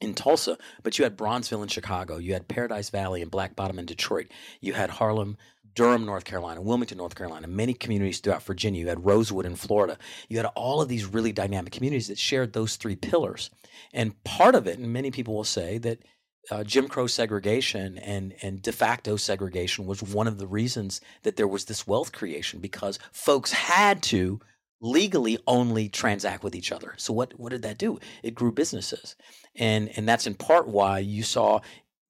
in 0.00 0.14
Tulsa, 0.14 0.58
but 0.82 0.98
you 0.98 1.04
had 1.04 1.16
Bronzeville 1.16 1.62
in 1.62 1.68
Chicago, 1.68 2.18
you 2.18 2.32
had 2.32 2.48
Paradise 2.48 2.90
Valley 2.90 3.22
and 3.22 3.30
Black 3.30 3.56
Bottom 3.56 3.78
in 3.78 3.86
Detroit, 3.86 4.26
you 4.60 4.74
had 4.74 4.90
Harlem, 4.90 5.36
Durham, 5.76 6.06
North 6.06 6.24
Carolina, 6.24 6.60
Wilmington, 6.60 6.98
North 6.98 7.14
Carolina, 7.14 7.46
many 7.46 7.74
communities 7.74 8.18
throughout 8.18 8.42
Virginia, 8.42 8.80
you 8.80 8.88
had 8.88 9.04
Rosewood 9.04 9.44
in 9.44 9.56
Florida. 9.56 9.98
You 10.28 10.38
had 10.38 10.46
all 10.54 10.80
of 10.80 10.88
these 10.88 11.04
really 11.04 11.32
dynamic 11.32 11.72
communities 11.72 12.08
that 12.08 12.18
shared 12.18 12.54
those 12.54 12.76
three 12.76 12.96
pillars. 12.96 13.50
And 13.92 14.22
part 14.24 14.54
of 14.54 14.66
it, 14.66 14.78
and 14.78 14.90
many 14.90 15.10
people 15.10 15.34
will 15.34 15.44
say 15.44 15.76
that 15.78 15.98
uh, 16.50 16.64
Jim 16.64 16.88
Crow 16.88 17.06
segregation 17.06 17.98
and, 17.98 18.34
and 18.40 18.62
de 18.62 18.72
facto 18.72 19.16
segregation 19.16 19.86
was 19.86 20.02
one 20.02 20.26
of 20.26 20.38
the 20.38 20.46
reasons 20.46 21.00
that 21.24 21.36
there 21.36 21.48
was 21.48 21.66
this 21.66 21.86
wealth 21.86 22.12
creation 22.12 22.60
because 22.60 22.98
folks 23.12 23.52
had 23.52 24.02
to 24.04 24.40
legally 24.80 25.38
only 25.46 25.88
transact 25.88 26.44
with 26.44 26.54
each 26.54 26.72
other. 26.72 26.94
So 26.96 27.12
what 27.12 27.38
what 27.38 27.50
did 27.50 27.62
that 27.62 27.78
do? 27.78 27.98
It 28.22 28.34
grew 28.34 28.52
businesses. 28.52 29.16
And 29.54 29.90
and 29.96 30.08
that's 30.08 30.26
in 30.26 30.34
part 30.34 30.68
why 30.68 30.98
you 30.98 31.22
saw 31.22 31.60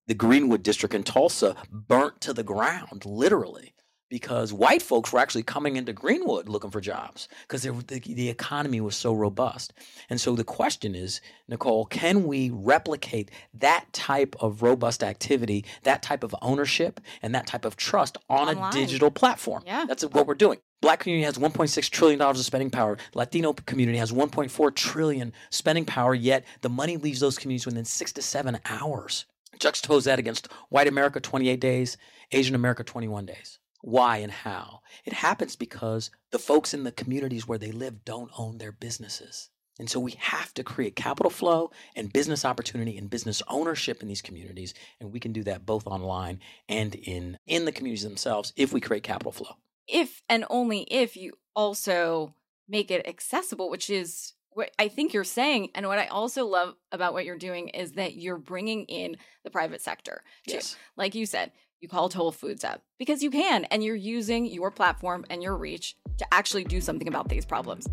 the 0.06 0.14
Greenwood 0.14 0.62
district 0.62 0.94
in 0.94 1.02
Tulsa 1.02 1.56
burnt 1.70 2.20
to 2.22 2.32
the 2.32 2.44
ground 2.44 3.04
literally 3.04 3.74
because 4.08 4.52
white 4.52 4.82
folks 4.82 5.12
were 5.12 5.18
actually 5.18 5.42
coming 5.42 5.76
into 5.76 5.92
Greenwood 5.92 6.48
looking 6.48 6.70
for 6.70 6.80
jobs 6.80 7.28
because 7.42 7.62
the, 7.62 7.72
the 7.72 8.28
economy 8.28 8.80
was 8.80 8.94
so 8.94 9.12
robust. 9.12 9.72
And 10.08 10.20
so 10.20 10.36
the 10.36 10.44
question 10.44 10.94
is, 10.94 11.20
Nicole, 11.48 11.86
can 11.86 12.24
we 12.24 12.50
replicate 12.50 13.30
that 13.54 13.86
type 13.92 14.36
of 14.38 14.62
robust 14.62 15.02
activity, 15.02 15.64
that 15.82 16.02
type 16.02 16.22
of 16.22 16.34
ownership, 16.40 17.00
and 17.22 17.34
that 17.34 17.46
type 17.46 17.64
of 17.64 17.76
trust 17.76 18.16
on 18.28 18.48
Online. 18.48 18.68
a 18.68 18.72
digital 18.72 19.10
platform? 19.10 19.62
Yeah. 19.66 19.84
That's 19.86 20.04
what 20.04 20.26
we're 20.26 20.34
doing. 20.34 20.58
Black 20.80 21.00
community 21.00 21.24
has 21.24 21.38
1.6 21.38 21.90
trillion 21.90 22.18
dollars 22.18 22.38
of 22.38 22.46
spending 22.46 22.70
power. 22.70 22.98
Latino 23.14 23.52
community 23.52 23.98
has 23.98 24.12
1.4 24.12 24.74
trillion 24.74 25.32
spending 25.50 25.84
power. 25.84 26.14
Yet 26.14 26.44
the 26.60 26.68
money 26.68 26.96
leaves 26.96 27.20
those 27.20 27.38
communities 27.38 27.66
within 27.66 27.84
six 27.84 28.12
to 28.12 28.22
seven 28.22 28.58
hours. 28.66 29.26
Juxtapose 29.58 30.04
that 30.04 30.18
against 30.18 30.52
white 30.68 30.86
America, 30.86 31.18
28 31.18 31.60
days, 31.60 31.96
Asian 32.32 32.54
America, 32.54 32.84
21 32.84 33.26
days 33.26 33.58
why 33.86 34.16
and 34.16 34.32
how. 34.32 34.80
It 35.04 35.12
happens 35.12 35.54
because 35.54 36.10
the 36.32 36.40
folks 36.40 36.74
in 36.74 36.82
the 36.82 36.90
communities 36.90 37.46
where 37.46 37.58
they 37.58 37.70
live 37.70 38.04
don't 38.04 38.32
own 38.36 38.58
their 38.58 38.72
businesses. 38.72 39.50
And 39.78 39.88
so 39.88 40.00
we 40.00 40.14
have 40.18 40.52
to 40.54 40.64
create 40.64 40.96
capital 40.96 41.30
flow 41.30 41.70
and 41.94 42.12
business 42.12 42.44
opportunity 42.44 42.98
and 42.98 43.08
business 43.08 43.42
ownership 43.46 44.02
in 44.02 44.08
these 44.08 44.22
communities. 44.22 44.74
And 44.98 45.12
we 45.12 45.20
can 45.20 45.32
do 45.32 45.44
that 45.44 45.66
both 45.66 45.86
online 45.86 46.40
and 46.68 46.96
in, 46.96 47.38
in 47.46 47.64
the 47.64 47.72
communities 47.72 48.02
themselves 48.02 48.52
if 48.56 48.72
we 48.72 48.80
create 48.80 49.04
capital 49.04 49.32
flow. 49.32 49.56
If 49.88 50.22
and 50.28 50.44
only 50.50 50.80
if 50.82 51.16
you 51.16 51.34
also 51.54 52.34
make 52.68 52.90
it 52.90 53.06
accessible, 53.06 53.70
which 53.70 53.88
is 53.90 54.34
what 54.50 54.70
I 54.78 54.88
think 54.88 55.12
you're 55.12 55.24
saying. 55.24 55.70
And 55.74 55.86
what 55.86 55.98
I 55.98 56.06
also 56.06 56.46
love 56.46 56.74
about 56.90 57.12
what 57.12 57.24
you're 57.24 57.36
doing 57.36 57.68
is 57.68 57.92
that 57.92 58.14
you're 58.14 58.38
bringing 58.38 58.84
in 58.84 59.16
the 59.44 59.50
private 59.50 59.82
sector. 59.82 60.22
Too. 60.46 60.54
Yes. 60.54 60.76
Like 60.96 61.14
you 61.14 61.26
said, 61.26 61.52
you 61.80 61.88
call 61.88 62.10
Whole 62.10 62.32
Foods 62.32 62.64
up 62.64 62.82
because 62.98 63.22
you 63.22 63.30
can, 63.30 63.64
and 63.66 63.84
you're 63.84 63.94
using 63.94 64.46
your 64.46 64.70
platform 64.70 65.26
and 65.28 65.42
your 65.42 65.56
reach 65.56 65.96
to 66.18 66.26
actually 66.32 66.64
do 66.64 66.80
something 66.80 67.06
about 67.06 67.28
these 67.28 67.44
problems. 67.44 67.86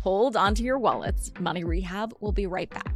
Hold 0.00 0.36
onto 0.36 0.62
your 0.62 0.78
wallets. 0.78 1.32
Money 1.40 1.64
Rehab 1.64 2.14
will 2.20 2.32
be 2.32 2.46
right 2.46 2.68
back. 2.68 2.95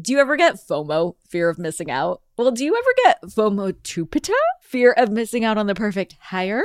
Do 0.00 0.12
you 0.12 0.18
ever 0.18 0.36
get 0.36 0.56
FOMO, 0.56 1.14
fear 1.28 1.48
of 1.48 1.56
missing 1.56 1.88
out? 1.88 2.20
Well, 2.36 2.50
do 2.50 2.64
you 2.64 2.74
ever 2.76 2.94
get 3.04 3.22
FOMO-tupita, 3.22 4.32
fear 4.60 4.90
of 4.90 5.12
missing 5.12 5.44
out 5.44 5.56
on 5.56 5.68
the 5.68 5.74
perfect 5.76 6.16
hire? 6.18 6.64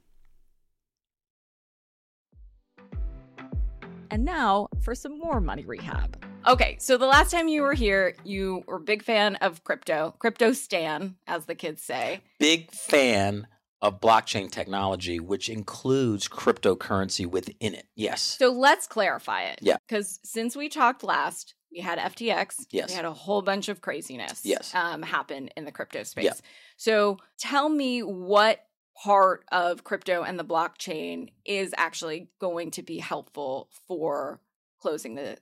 And 4.11 4.25
now 4.25 4.67
for 4.81 4.93
some 4.93 5.17
more 5.17 5.39
money 5.39 5.65
rehab. 5.65 6.23
Okay, 6.45 6.75
so 6.79 6.97
the 6.97 7.05
last 7.05 7.31
time 7.31 7.47
you 7.47 7.61
were 7.61 7.73
here, 7.73 8.15
you 8.25 8.63
were 8.67 8.75
a 8.75 8.79
big 8.79 9.03
fan 9.03 9.35
of 9.37 9.63
crypto, 9.63 10.13
crypto 10.19 10.51
stan, 10.51 11.15
as 11.27 11.45
the 11.45 11.55
kids 11.55 11.81
say. 11.81 12.19
Big 12.37 12.71
fan 12.71 13.47
of 13.81 14.01
blockchain 14.01 14.51
technology, 14.51 15.21
which 15.21 15.47
includes 15.49 16.27
cryptocurrency 16.27 17.25
within 17.25 17.73
it. 17.73 17.87
Yes. 17.95 18.21
So 18.21 18.51
let's 18.51 18.85
clarify 18.85 19.43
it. 19.43 19.59
Yeah. 19.61 19.77
Because 19.87 20.19
since 20.23 20.57
we 20.57 20.67
talked 20.67 21.03
last, 21.03 21.55
we 21.71 21.79
had 21.79 21.97
FTX. 21.97 22.65
Yes. 22.69 22.89
We 22.89 22.95
had 22.95 23.05
a 23.05 23.13
whole 23.13 23.41
bunch 23.41 23.69
of 23.69 23.79
craziness. 23.79 24.41
Yes. 24.43 24.75
Um, 24.75 25.01
happen 25.01 25.49
in 25.55 25.63
the 25.63 25.71
crypto 25.71 26.03
space. 26.03 26.25
Yeah. 26.25 26.33
So 26.75 27.17
tell 27.37 27.69
me 27.69 28.01
what 28.01 28.59
part 28.95 29.43
of 29.51 29.83
crypto 29.83 30.23
and 30.23 30.37
the 30.37 30.45
blockchain 30.45 31.29
is 31.45 31.73
actually 31.77 32.29
going 32.39 32.71
to 32.71 32.83
be 32.83 32.99
helpful 32.99 33.69
for 33.87 34.39
closing 34.79 35.15
the 35.15 35.37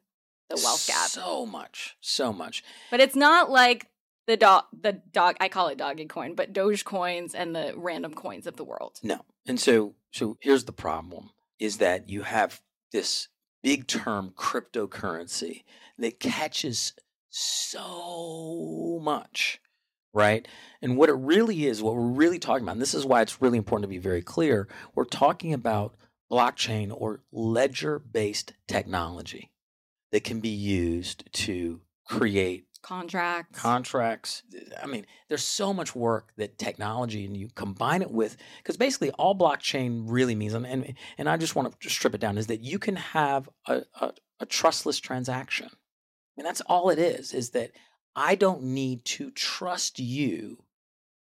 the 0.49 0.55
wealth 0.63 0.87
gap. 0.87 1.09
So 1.09 1.45
much, 1.45 1.95
so 2.01 2.33
much. 2.33 2.63
But 2.89 2.99
it's 2.99 3.15
not 3.15 3.51
like 3.51 3.87
the 4.25 4.37
dog, 4.37 4.65
the 4.79 4.93
dog. 4.93 5.35
I 5.39 5.47
call 5.47 5.67
it 5.67 5.77
doggy 5.77 6.05
coin, 6.05 6.35
but 6.35 6.53
Doge 6.53 6.85
coins 6.85 7.35
and 7.35 7.55
the 7.55 7.73
random 7.75 8.13
coins 8.13 8.47
of 8.47 8.57
the 8.57 8.63
world. 8.63 8.99
No, 9.03 9.25
and 9.47 9.59
so 9.59 9.95
so 10.11 10.37
here's 10.41 10.65
the 10.65 10.71
problem: 10.71 11.29
is 11.59 11.77
that 11.77 12.09
you 12.09 12.23
have 12.23 12.61
this 12.91 13.27
big 13.61 13.87
term 13.87 14.33
cryptocurrency 14.35 15.63
that 15.97 16.19
catches 16.19 16.93
so 17.29 18.99
much 19.01 19.61
right? 20.13 20.47
And 20.81 20.97
what 20.97 21.09
it 21.09 21.13
really 21.13 21.65
is, 21.65 21.81
what 21.81 21.95
we're 21.95 22.01
really 22.01 22.39
talking 22.39 22.63
about, 22.63 22.73
and 22.73 22.81
this 22.81 22.93
is 22.93 23.05
why 23.05 23.21
it's 23.21 23.41
really 23.41 23.57
important 23.57 23.83
to 23.83 23.89
be 23.89 23.97
very 23.97 24.21
clear, 24.21 24.67
we're 24.95 25.05
talking 25.05 25.53
about 25.53 25.95
blockchain 26.31 26.91
or 26.95 27.21
ledger 27.31 27.99
based 27.99 28.53
technology 28.67 29.51
that 30.11 30.23
can 30.23 30.39
be 30.39 30.49
used 30.49 31.31
to 31.33 31.81
create 32.05 32.65
contracts. 32.81 33.59
contracts. 33.59 34.43
I 34.81 34.87
mean 34.87 35.05
there's 35.27 35.43
so 35.43 35.73
much 35.73 35.95
work 35.95 36.31
that 36.37 36.57
technology 36.57 37.25
and 37.25 37.35
you 37.35 37.49
combine 37.53 38.01
it 38.01 38.11
with 38.11 38.37
because 38.57 38.77
basically 38.77 39.11
all 39.11 39.35
blockchain 39.35 40.05
really 40.07 40.35
means 40.35 40.53
and, 40.53 40.65
and, 40.65 40.93
and 41.17 41.29
i 41.29 41.35
just 41.35 41.55
want 41.55 41.79
to 41.79 41.89
strip 41.89 42.15
it 42.15 42.21
down 42.21 42.37
is 42.37 42.47
that 42.47 42.61
you 42.61 42.79
can 42.79 42.95
have 42.95 43.49
a, 43.67 43.81
a, 43.99 44.13
a 44.39 44.45
trustless 44.45 44.99
transaction. 44.99 45.67
I 45.67 45.77
mean 46.37 46.45
that's 46.45 46.61
all 46.61 46.89
it 46.89 46.99
is 46.99 47.33
is 47.33 47.49
that 47.51 47.71
I 48.19 48.35
don't 48.35 48.63
need 48.63 49.05
to 49.05 49.31
trust 49.31 49.97
you 49.97 50.65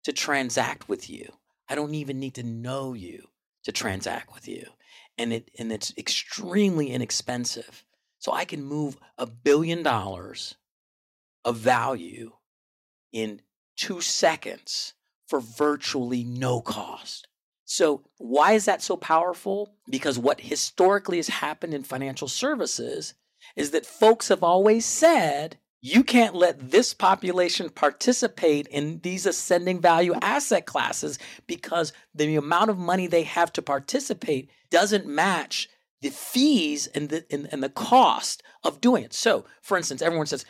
to 0.03 0.11
transact 0.11 0.89
with 0.89 1.11
you. 1.11 1.31
I 1.69 1.75
don't 1.75 1.93
even 1.93 2.19
need 2.19 2.33
to 2.35 2.43
know 2.43 2.93
you 2.93 3.27
to 3.65 3.71
transact 3.71 4.33
with 4.33 4.47
you. 4.47 4.65
And 5.15 5.31
it 5.31 5.51
and 5.59 5.71
it's 5.71 5.93
extremely 5.95 6.89
inexpensive. 6.89 7.85
So 8.17 8.31
I 8.31 8.45
can 8.45 8.63
move 8.63 8.97
a 9.19 9.27
billion 9.27 9.83
dollars 9.83 10.55
of 11.45 11.57
value 11.57 12.31
in 13.11 13.41
two 13.77 14.01
seconds 14.01 14.93
for 15.27 15.39
virtually 15.39 16.23
no 16.23 16.61
cost. 16.61 17.27
So, 17.63 18.01
why 18.17 18.53
is 18.53 18.65
that 18.65 18.81
so 18.81 18.97
powerful? 18.97 19.75
Because 19.87 20.17
what 20.17 20.41
historically 20.41 21.17
has 21.17 21.27
happened 21.27 21.75
in 21.75 21.83
financial 21.83 22.27
services 22.27 23.13
is 23.55 23.69
that 23.69 23.85
folks 23.85 24.29
have 24.29 24.41
always 24.41 24.83
said, 24.83 25.57
you 25.81 26.03
can't 26.03 26.35
let 26.35 26.71
this 26.71 26.93
population 26.93 27.69
participate 27.69 28.67
in 28.67 28.99
these 28.99 29.25
ascending 29.25 29.81
value 29.81 30.13
asset 30.21 30.67
classes 30.67 31.17
because 31.47 31.91
the 32.13 32.35
amount 32.35 32.69
of 32.69 32.77
money 32.77 33.07
they 33.07 33.23
have 33.23 33.51
to 33.53 33.61
participate 33.63 34.49
doesn't 34.69 35.07
match 35.07 35.67
the 36.01 36.09
fees 36.09 36.87
and 36.87 37.09
the, 37.09 37.25
and, 37.31 37.49
and 37.51 37.63
the 37.63 37.69
cost 37.69 38.43
of 38.63 38.79
doing 38.79 39.03
it. 39.03 39.13
So, 39.13 39.45
for 39.61 39.75
instance, 39.75 40.01
everyone 40.01 40.27
says, 40.27 40.45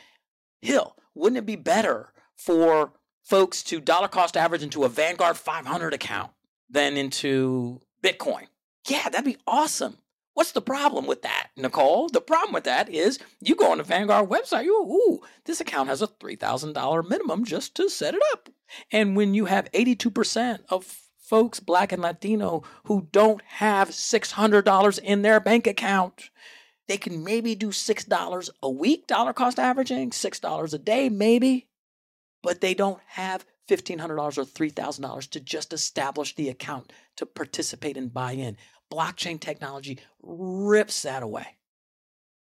Hill, 0.62 0.96
wouldn't 1.16 1.38
it 1.38 1.46
be 1.46 1.56
better 1.56 2.14
for 2.38 2.94
folks 3.24 3.64
to 3.64 3.80
dollar 3.80 4.08
cost 4.10 4.36
average 4.36 4.64
into 4.64 4.84
a 4.84 4.90
Vanguard 4.90 5.38
500 5.38 5.94
account 5.94 6.32
than 6.70 6.98
into 6.98 7.80
Bitcoin? 8.04 8.48
Yeah, 8.88 9.10
that'd 9.10 9.26
be 9.26 9.38
awesome. 9.48 9.98
What's 10.34 10.54
the 10.54 10.62
problem 10.62 11.08
with 11.08 11.24
that, 11.24 11.50
Nicole? 11.58 12.08
The 12.08 12.22
problem 12.22 12.54
with 12.54 12.64
that 12.64 12.90
is 12.90 13.20
you 13.42 13.56
go 13.56 13.72
on 13.72 13.80
the 13.80 13.84
Vanguard 13.84 14.30
website, 14.30 14.64
you, 14.64 14.76
ooh, 14.76 15.20
this 15.46 15.60
account 15.60 15.90
has 15.90 16.02
a 16.02 16.08
$3,000 16.08 17.10
minimum 17.10 17.44
just 17.44 17.76
to 17.76 17.90
set 17.90 18.14
it 18.14 18.22
up. 18.32 18.50
And 18.92 19.16
when 19.16 19.34
you 19.34 19.46
have 19.46 19.72
82% 19.74 20.60
of 20.70 20.86
folks, 21.18 21.60
black 21.60 21.92
and 21.92 22.02
Latino, 22.02 22.64
who 22.86 23.08
don't 23.12 23.42
have 23.44 23.90
$600 23.90 25.00
in 25.00 25.22
their 25.22 25.40
bank 25.40 25.68
account, 25.68 26.30
they 26.88 26.98
can 26.98 27.24
maybe 27.24 27.54
do 27.54 27.70
$6 27.70 28.50
a 28.64 28.70
week, 28.70 29.08
dollar 29.08 29.34
cost 29.34 29.60
averaging, 29.60 30.12
$6 30.12 30.74
a 30.74 30.78
day, 30.78 31.10
maybe, 31.10 31.68
but 32.42 32.62
they 32.62 32.74
don't 32.74 33.00
have 33.08 33.46
$1,500 33.70 34.38
or 34.38 34.46
$3,000 34.46 35.30
to 35.30 35.40
just 35.40 35.74
establish 35.74 36.36
the 36.36 36.50
account 36.50 36.92
to 37.18 37.26
participate 37.26 37.98
and 37.98 38.14
buy 38.14 38.32
in 38.34 38.58
blockchain 38.92 39.40
technology 39.40 40.00
rips 40.22 41.04
that 41.04 41.24
away. 41.24 41.58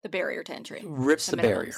The 0.03 0.09
barrier 0.09 0.43
to 0.43 0.53
entry. 0.53 0.83
Rips 0.85 1.27
the, 1.27 1.38
the 1.38 1.41
barrier. 1.41 1.73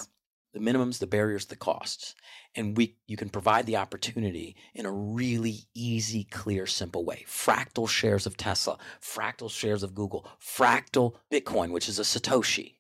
The 0.54 0.60
minimums, 0.60 1.00
the 1.00 1.08
barriers, 1.08 1.46
the 1.46 1.56
costs. 1.56 2.16
And 2.56 2.76
we 2.76 2.98
you 3.08 3.18
can 3.18 3.30
provide 3.30 3.66
the 3.66 3.78
opportunity 3.78 4.56
in 4.74 4.86
a 4.86 4.92
really 4.92 5.68
easy, 5.74 6.24
clear, 6.24 6.66
simple 6.66 7.06
way. 7.06 7.26
Fractal 7.28 7.88
shares 7.88 8.26
of 8.26 8.38
Tesla, 8.38 8.78
fractal 9.02 9.52
shares 9.52 9.84
of 9.84 9.94
Google, 9.94 10.28
fractal 10.42 11.16
Bitcoin, 11.32 11.72
which 11.72 11.88
is 11.88 12.00
a 12.00 12.04
Satoshi. 12.04 12.76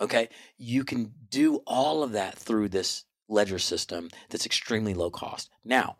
Okay? 0.00 0.28
You 0.56 0.84
can 0.84 1.12
do 1.28 1.56
all 1.66 2.02
of 2.02 2.12
that 2.12 2.36
through 2.36 2.70
this 2.70 3.04
ledger 3.28 3.58
system 3.58 4.08
that's 4.30 4.46
extremely 4.46 4.94
low 4.94 5.10
cost. 5.10 5.50
Now, 5.64 5.96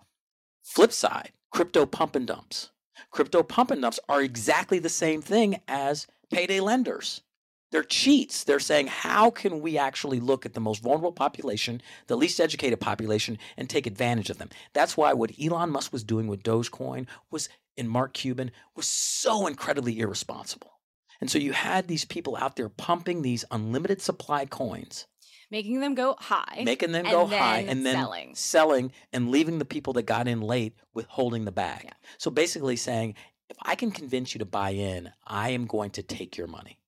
flip 0.62 0.92
side, 0.92 1.32
crypto 1.52 1.86
pump 1.86 2.16
and 2.16 2.26
dumps. 2.26 2.70
Crypto 3.10 3.42
pump 3.42 3.70
and 3.70 3.82
dumps 3.82 4.00
are 4.08 4.22
exactly 4.22 4.78
the 4.78 4.88
same 4.88 5.22
thing 5.22 5.60
as 5.68 6.06
payday 6.30 6.60
lenders. 6.60 7.22
They're 7.70 7.82
cheats. 7.82 8.44
They're 8.44 8.60
saying, 8.60 8.86
how 8.86 9.30
can 9.30 9.60
we 9.60 9.76
actually 9.76 10.20
look 10.20 10.46
at 10.46 10.54
the 10.54 10.60
most 10.60 10.82
vulnerable 10.82 11.12
population, 11.12 11.82
the 12.06 12.16
least 12.16 12.40
educated 12.40 12.80
population, 12.80 13.38
and 13.56 13.68
take 13.68 13.86
advantage 13.86 14.30
of 14.30 14.38
them? 14.38 14.48
That's 14.72 14.96
why 14.96 15.12
what 15.12 15.32
Elon 15.40 15.70
Musk 15.70 15.92
was 15.92 16.04
doing 16.04 16.28
with 16.28 16.42
Dogecoin 16.42 17.06
was, 17.30 17.48
in 17.76 17.86
Mark 17.86 18.14
Cuban, 18.14 18.50
was 18.74 18.86
so 18.86 19.46
incredibly 19.46 19.98
irresponsible. 19.98 20.72
And 21.20 21.30
so 21.30 21.38
you 21.38 21.52
had 21.52 21.88
these 21.88 22.04
people 22.04 22.36
out 22.36 22.56
there 22.56 22.68
pumping 22.68 23.22
these 23.22 23.44
unlimited 23.50 24.00
supply 24.00 24.46
coins 24.46 25.06
making 25.50 25.80
them 25.80 25.94
go 25.94 26.14
high, 26.18 26.62
making 26.64 26.92
them 26.92 27.04
go 27.04 27.26
high, 27.26 27.60
and 27.60 27.84
then 27.84 27.94
selling. 27.94 28.34
selling 28.34 28.92
and 29.12 29.30
leaving 29.30 29.58
the 29.58 29.64
people 29.64 29.92
that 29.94 30.02
got 30.02 30.28
in 30.28 30.40
late 30.40 30.74
with 30.94 31.06
holding 31.06 31.44
the 31.44 31.52
bag. 31.52 31.82
Yeah. 31.84 31.92
So 32.18 32.30
basically 32.30 32.76
saying, 32.76 33.14
if 33.48 33.56
I 33.62 33.74
can 33.74 33.90
convince 33.90 34.34
you 34.34 34.38
to 34.40 34.44
buy 34.44 34.70
in, 34.70 35.12
I 35.26 35.50
am 35.50 35.66
going 35.66 35.90
to 35.92 36.02
take 36.02 36.36
your 36.36 36.46
money. 36.46 36.78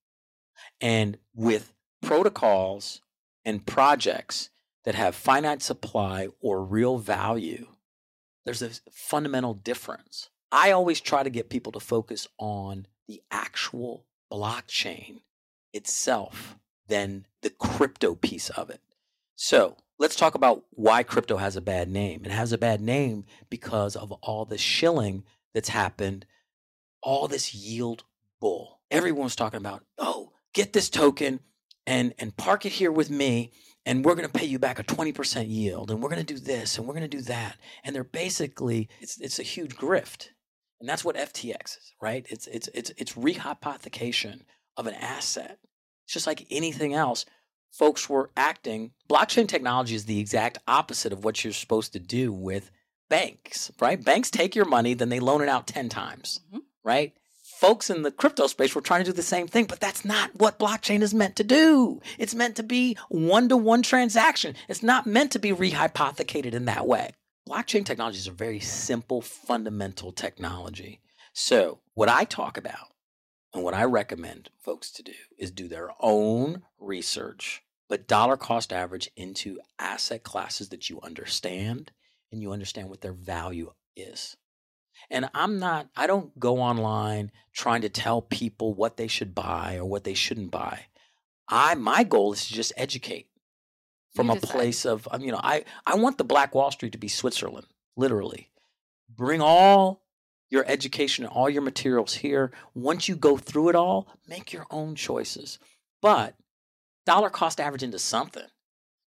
And 0.81 1.19
with 1.35 1.75
protocols 2.03 3.01
and 3.45 3.65
projects 3.65 4.51
that 4.85 4.95
have 4.95 5.15
finite 5.15 5.63
supply 5.63 6.29
or 6.41 6.63
real 6.65 6.99
value, 6.99 7.67
there's 8.45 8.63
a 8.63 8.71
fundamental 8.91 9.55
difference. 9.55 10.31
I 10.53 10.73
always 10.73 11.01
try 11.01 11.23
to 11.23 11.31
get 11.31 11.49
people 11.49 11.73
to 11.73 11.81
focus 11.81 12.27
on 12.39 12.87
the 13.07 13.23
actual 13.31 14.05
blockchain 14.33 15.21
itself 15.73 16.57
than 16.91 17.27
the 17.41 17.51
crypto 17.51 18.15
piece 18.15 18.51
of 18.51 18.69
it. 18.69 18.81
So 19.35 19.77
let's 19.99 20.17
talk 20.17 20.35
about 20.35 20.65
why 20.71 21.03
crypto 21.03 21.39
has 21.39 21.57
a 21.57 21.63
bad 21.63 21.89
name. 21.89 22.23
It 22.25 22.31
has 22.31 22.53
a 22.53 22.59
bad 22.59 22.83
name 22.83 23.25
because 23.49 23.97
of 23.97 24.13
all 24.13 24.45
the 24.45 24.59
shilling 24.59 25.25
that's 25.55 25.71
happened, 25.71 26.27
all 27.03 27.27
this 27.27 27.55
yield 27.55 28.05
bull. 28.41 28.81
Everyone's 28.91 29.37
talking 29.37 29.59
about, 29.59 29.85
oh, 29.97 30.33
get 30.53 30.73
this 30.73 30.91
token 30.91 31.41
and 31.87 32.15
and 32.19 32.37
park 32.37 32.67
it 32.67 32.73
here 32.73 32.93
with 32.93 33.11
me 33.11 33.53
and 33.87 34.05
we're 34.05 34.15
going 34.15 34.29
to 34.29 34.39
pay 34.39 34.45
you 34.45 34.59
back 34.59 34.79
a 34.79 34.85
20% 34.85 35.49
yield 35.49 35.91
and 35.91 36.03
we're 36.03 36.11
going 36.11 36.25
to 36.25 36.35
do 36.35 36.39
this 36.39 36.77
and 36.77 36.87
we're 36.87 36.95
going 36.95 37.09
to 37.09 37.17
do 37.17 37.23
that 37.23 37.57
and 37.85 37.95
they're 37.95 38.05
basically 38.05 38.89
it's 39.01 39.19
it's 39.21 39.39
a 39.39 39.43
huge 39.43 39.77
grift 39.77 40.29
and 40.79 40.89
that's 40.89 41.05
what 41.05 41.17
ftx 41.17 41.79
is 41.79 41.95
right 42.01 42.27
it's 42.29 42.47
it's 42.49 42.69
it's 42.75 42.93
it's 42.99 43.13
rehypothecation 43.15 44.43
of 44.77 44.87
an 44.87 44.95
asset 44.95 45.59
it's 46.11 46.15
just 46.15 46.27
like 46.27 46.45
anything 46.51 46.93
else. 46.93 47.25
Folks 47.71 48.11
were 48.11 48.31
acting. 48.37 48.91
Blockchain 49.09 49.47
technology 49.47 49.95
is 49.95 50.07
the 50.07 50.19
exact 50.19 50.59
opposite 50.67 51.13
of 51.13 51.23
what 51.23 51.45
you're 51.45 51.53
supposed 51.53 51.93
to 51.93 52.01
do 52.01 52.33
with 52.33 52.73
banks, 53.09 53.71
right? 53.81 54.05
Banks 54.05 54.29
take 54.29 54.57
your 54.57 54.65
money, 54.65 54.93
then 54.93 55.09
they 55.09 55.21
loan 55.21 55.41
it 55.41 55.49
out 55.49 55.69
10 55.69 55.89
times, 55.89 56.41
mm-hmm. 56.49 56.59
right? 56.83 57.13
Folks 57.61 57.91
in 57.91 58.03
the 58.03 58.11
crypto 58.11 58.49
space 58.49 58.75
were 58.75 58.81
trying 58.81 59.05
to 59.05 59.11
do 59.13 59.15
the 59.15 59.23
same 59.23 59.47
thing, 59.47 59.67
but 59.67 59.79
that's 59.79 60.05
not 60.05 60.35
what 60.35 60.59
blockchain 60.59 61.01
is 61.01 61.15
meant 61.15 61.37
to 61.37 61.45
do. 61.45 62.01
It's 62.19 62.35
meant 62.35 62.57
to 62.57 62.65
be 62.65 62.97
one 63.09 63.49
to 63.49 63.57
one 63.57 63.83
transaction. 63.83 64.57
It's 64.69 64.83
not 64.83 65.07
meant 65.07 65.31
to 65.31 65.39
be 65.39 65.53
rehypothecated 65.53 66.55
in 66.55 66.65
that 66.65 66.89
way. 66.89 67.13
Blockchain 67.49 67.87
technology 67.87 68.19
is 68.19 68.27
a 68.27 68.33
very 68.33 68.59
simple, 68.59 69.21
fundamental 69.21 70.11
technology. 70.11 70.99
So, 71.35 71.79
what 71.95 72.09
I 72.09 72.25
talk 72.25 72.57
about 72.57 72.90
and 73.53 73.63
what 73.63 73.75
I 73.75 73.85
recommend 73.85 74.51
folks 74.59 74.91
to 74.93 75.03
do 75.03 75.15
is 75.39 75.51
do 75.51 75.69
their 75.69 75.91
own 76.01 76.63
research, 76.79 77.63
but 77.89 78.07
dollar 78.07 78.37
cost 78.37 78.73
average 78.73 79.11
into 79.17 79.59
asset 79.79 80.23
classes 80.23 80.69
that 80.69 80.89
you 80.89 81.01
understand 81.03 81.91
and 82.31 82.41
you 82.41 82.53
understand 82.53 82.89
what 82.89 83.01
their 83.01 83.13
value 83.13 83.73
is. 83.97 84.37
And 85.11 85.29
I'm 85.35 85.59
not, 85.59 85.89
I 85.97 86.07
don't 86.07 86.39
go 86.39 86.59
online 86.59 87.33
trying 87.53 87.83
to 87.83 87.89
tell 87.89 88.23
people 88.23 88.75
what 88.75 88.97
they 88.97 89.09
should 89.09 89.35
buy 89.35 89.77
or 89.77 89.85
what 89.85 90.05
they 90.05 90.15
shouldn't 90.15 90.51
buy. 90.51 90.87
I, 91.49 91.75
my 91.75 92.05
goal 92.05 92.33
is 92.33 92.47
to 92.47 92.55
just 92.55 92.73
educate 92.77 93.29
from 94.15 94.31
a 94.31 94.37
place 94.37 94.85
of, 94.85 95.09
um, 95.11 95.23
you 95.23 95.33
know, 95.33 95.41
I, 95.43 95.65
I 95.87 95.97
want 95.97 96.19
the 96.19 96.25
Black 96.25 96.55
Wall 96.55 96.71
Street 96.71 96.93
to 96.93 96.99
be 96.99 97.09
Switzerland, 97.09 97.67
literally. 97.97 98.51
Bring 99.09 99.41
all 99.41 100.00
your 100.51 100.65
education 100.67 101.25
and 101.25 101.33
all 101.33 101.49
your 101.49 101.63
materials 101.63 102.15
here. 102.15 102.51
Once 102.75 103.09
you 103.09 103.17
go 103.17 103.37
through 103.37 103.71
it 103.71 103.77
all, 103.77 104.09
make 104.29 104.53
your 104.53 104.67
own 104.71 104.95
choices. 104.95 105.59
But 106.03 106.35
dollar 107.07 107.31
cost 107.31 107.61
average 107.61 107.83
into 107.83 107.99
something. 107.99 108.47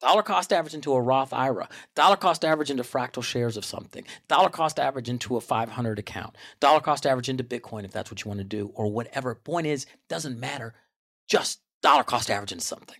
Dollar 0.01 0.23
cost 0.23 0.51
average 0.51 0.73
into 0.73 0.93
a 0.93 1.01
Roth 1.01 1.33
IRA. 1.33 1.69
Dollar 1.95 2.17
cost 2.17 2.43
average 2.43 2.69
into 2.69 2.83
fractal 2.83 3.23
shares 3.23 3.57
of 3.57 3.65
something. 3.65 4.03
Dollar 4.27 4.49
cost 4.49 4.79
average 4.79 5.09
into 5.09 5.37
a 5.37 5.41
500 5.41 5.99
account. 5.99 6.35
Dollar 6.59 6.81
cost 6.81 7.05
average 7.05 7.29
into 7.29 7.43
Bitcoin 7.43 7.85
if 7.85 7.91
that's 7.91 8.11
what 8.11 8.23
you 8.23 8.29
want 8.29 8.39
to 8.39 8.43
do 8.43 8.71
or 8.75 8.91
whatever. 8.91 9.35
Point 9.35 9.67
is, 9.67 9.85
doesn't 10.09 10.39
matter. 10.39 10.73
Just 11.27 11.61
dollar 11.81 12.03
cost 12.03 12.29
average 12.29 12.51
into 12.51 12.63
something. 12.63 12.97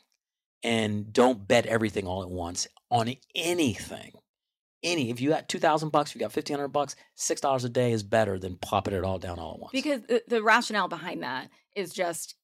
And 0.63 1.13
don't 1.13 1.47
bet 1.47 1.65
everything 1.65 2.07
all 2.07 2.23
at 2.23 2.29
once 2.29 2.67
on 2.89 3.13
anything 3.35 4.13
any 4.85 5.09
if 5.09 5.19
you 5.19 5.29
got 5.29 5.49
2000 5.49 5.89
bucks 5.89 6.11
if 6.11 6.15
you 6.15 6.19
got 6.19 6.35
1500 6.35 6.67
bucks 6.69 6.95
six 7.15 7.41
dollars 7.41 7.63
a 7.63 7.69
day 7.69 7.91
is 7.91 8.03
better 8.03 8.39
than 8.39 8.55
popping 8.57 8.93
it 8.93 9.03
all 9.03 9.19
down 9.19 9.39
all 9.39 9.55
at 9.55 9.59
once 9.59 9.71
because 9.71 10.01
the, 10.03 10.23
the 10.27 10.41
rationale 10.41 10.87
behind 10.87 11.23
that 11.23 11.49
is 11.75 11.93
just 11.93 12.35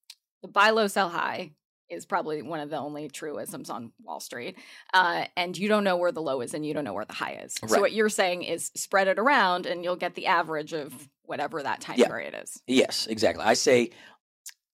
the 0.42 0.48
buy 0.48 0.72
low 0.72 0.88
sell 0.88 1.10
high 1.10 1.52
is 1.92 2.06
probably 2.06 2.42
one 2.42 2.60
of 2.60 2.70
the 2.70 2.78
only 2.78 3.10
truisms 3.10 3.70
on 3.70 3.92
Wall 4.02 4.20
Street. 4.20 4.58
Uh, 4.94 5.26
and 5.36 5.58
you 5.58 5.68
don't 5.68 5.84
know 5.84 5.98
where 5.98 6.12
the 6.12 6.22
low 6.22 6.42
is 6.42 6.54
and 6.54 6.66
you 6.66 6.74
don't 6.74 6.86
know 6.86 6.94
where 6.94 7.06
the 7.06 7.14
high 7.14 7.40
is. 7.44 7.56
Right. 7.62 7.72
So 7.72 7.82
what 7.82 7.92
you're 7.92 8.10
saying 8.10 8.44
is 8.44 8.72
spread 8.76 9.08
it 9.08 9.20
around 9.20 9.66
and 9.66 9.84
you'll 9.84 9.98
get 9.98 10.16
the 10.16 10.28
average 10.28 10.74
of 10.74 11.10
whatever 11.24 11.62
that 11.62 11.82
time 11.82 11.98
yeah. 12.00 12.08
period 12.08 12.36
is. 12.42 12.62
Yes, 12.66 13.08
exactly. 13.08 13.44
I 13.44 13.54
say 13.54 13.92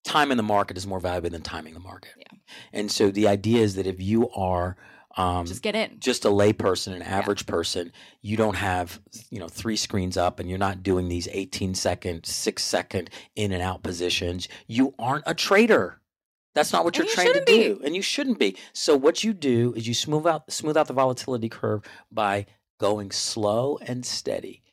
time 0.04 0.32
in 0.32 0.38
the 0.38 0.44
market 0.44 0.78
is 0.78 0.88
more 0.88 1.00
valuable 1.00 1.30
than 1.30 1.42
timing 1.42 1.74
the 1.74 1.80
market. 1.80 2.12
Yeah. 2.18 2.38
And 2.72 2.92
so 2.92 3.12
the 3.12 3.28
idea 3.28 3.62
is 3.62 3.76
that 3.76 3.88
if 3.88 4.02
you 4.02 4.30
are 4.30 4.78
um, 5.18 5.46
just 5.48 5.64
get 5.64 5.76
in. 5.76 6.00
Just 6.00 6.26
a 6.26 6.30
layperson, 6.30 6.96
an 6.96 7.02
average 7.02 7.44
yeah. 7.46 7.52
person, 7.52 7.92
you 8.22 8.38
don't 8.38 8.56
have 8.56 9.02
you 9.32 9.40
know 9.40 9.48
three 9.48 9.76
screens 9.76 10.16
up, 10.16 10.40
and 10.40 10.48
you're 10.50 10.60
not 10.60 10.84
doing 10.84 11.10
these 11.10 11.28
18 11.32 11.74
second, 11.74 12.26
six 12.26 12.64
second 12.64 13.10
in 13.36 13.52
and 13.52 13.62
out 13.62 13.84
positions. 13.84 14.48
You 14.68 14.94
aren't 15.00 15.24
a 15.26 15.34
trader. 15.34 16.02
That's 16.54 16.72
not 16.72 16.86
what 16.86 16.98
you're 16.98 17.06
And 17.06 17.10
you 17.10 17.16
trained 17.16 17.34
to 17.34 17.44
be. 17.46 17.64
do, 17.64 17.82
and 17.84 17.96
you 17.96 18.02
shouldn't 18.02 18.40
be. 18.40 18.58
So 18.74 18.96
what 18.96 19.24
you 19.24 19.34
do 19.34 19.74
is 19.76 19.88
you 19.88 19.94
smooth 19.94 20.28
out 20.28 20.52
smooth 20.52 20.78
out 20.78 20.88
the 20.88 20.94
volatility 20.94 21.50
curve 21.50 21.84
by 22.12 22.46
going 22.80 23.12
slow 23.12 23.78
and 23.82 24.06
steady. 24.06 24.64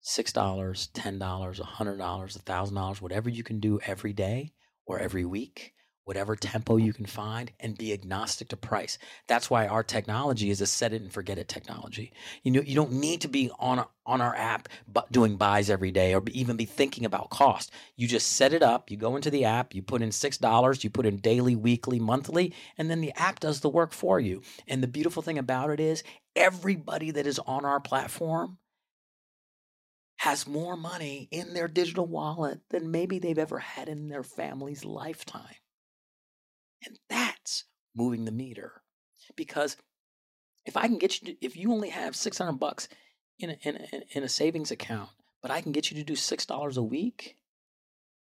Six 0.00 0.32
dollars, 0.32 0.88
ten 0.94 1.18
dollars, 1.18 1.60
a 1.60 1.64
hundred 1.64 1.98
dollars, 1.98 2.36
a 2.36 2.40
thousand 2.40 2.76
dollars, 2.76 3.02
whatever 3.02 3.28
you 3.28 3.42
can 3.42 3.58
do 3.60 3.80
every 3.84 4.12
day 4.12 4.52
or 4.86 4.98
every 4.98 5.24
week, 5.24 5.74
whatever 6.08 6.34
tempo 6.34 6.78
you 6.78 6.94
can 6.94 7.04
find, 7.04 7.52
and 7.60 7.76
be 7.76 7.92
agnostic 7.92 8.48
to 8.48 8.56
price. 8.56 8.96
That's 9.26 9.50
why 9.50 9.66
our 9.66 9.82
technology 9.82 10.48
is 10.48 10.62
a 10.62 10.66
set 10.66 10.94
it 10.94 11.02
and 11.02 11.12
forget 11.12 11.36
it 11.36 11.48
technology. 11.48 12.14
You 12.42 12.50
know, 12.50 12.62
you 12.62 12.74
don't 12.74 12.92
need 12.92 13.20
to 13.20 13.28
be 13.28 13.50
on 13.58 13.84
on 14.06 14.22
our 14.22 14.34
app 14.34 14.70
but 14.90 15.12
doing 15.12 15.36
buys 15.36 15.68
every 15.68 15.90
day 15.90 16.14
or 16.14 16.22
even 16.30 16.56
be 16.56 16.64
thinking 16.64 17.04
about 17.04 17.28
cost. 17.28 17.70
You 17.94 18.08
just 18.08 18.32
set 18.38 18.54
it 18.54 18.62
up. 18.62 18.90
You 18.90 18.96
go 18.96 19.16
into 19.16 19.30
the 19.30 19.44
app. 19.44 19.74
You 19.74 19.82
put 19.82 20.00
in 20.00 20.10
six 20.10 20.38
dollars. 20.38 20.82
You 20.82 20.88
put 20.88 21.04
in 21.04 21.18
daily, 21.18 21.54
weekly, 21.54 22.00
monthly, 22.00 22.54
and 22.78 22.90
then 22.90 23.02
the 23.02 23.12
app 23.14 23.40
does 23.40 23.60
the 23.60 23.68
work 23.68 23.92
for 23.92 24.18
you. 24.18 24.40
And 24.66 24.82
the 24.82 24.88
beautiful 24.88 25.22
thing 25.22 25.36
about 25.36 25.68
it 25.68 25.78
is 25.78 26.02
everybody 26.34 27.10
that 27.10 27.26
is 27.26 27.38
on 27.40 27.66
our 27.66 27.80
platform 27.80 28.56
has 30.16 30.46
more 30.46 30.76
money 30.76 31.28
in 31.30 31.52
their 31.52 31.68
digital 31.68 32.06
wallet 32.06 32.60
than 32.70 32.90
maybe 32.90 33.18
they've 33.18 33.38
ever 33.38 33.58
had 33.58 33.90
in 33.90 34.08
their 34.08 34.22
family's 34.22 34.86
lifetime. 34.86 35.54
And 36.84 36.98
that's 37.08 37.64
moving 37.94 38.24
the 38.24 38.32
meter. 38.32 38.82
Because 39.36 39.76
if 40.64 40.76
I 40.76 40.86
can 40.86 40.98
get 40.98 41.20
you 41.20 41.34
to, 41.34 41.44
if 41.44 41.56
you 41.56 41.72
only 41.72 41.90
have 41.90 42.16
600 42.16 42.52
bucks 42.52 42.88
in 43.38 43.50
a, 43.50 43.56
in 43.62 43.76
a, 43.76 44.18
in 44.18 44.22
a 44.22 44.28
savings 44.28 44.70
account, 44.70 45.10
but 45.42 45.50
I 45.50 45.60
can 45.60 45.72
get 45.72 45.90
you 45.90 45.96
to 45.96 46.04
do 46.04 46.14
$6 46.14 46.76
a 46.76 46.82
week, 46.82 47.36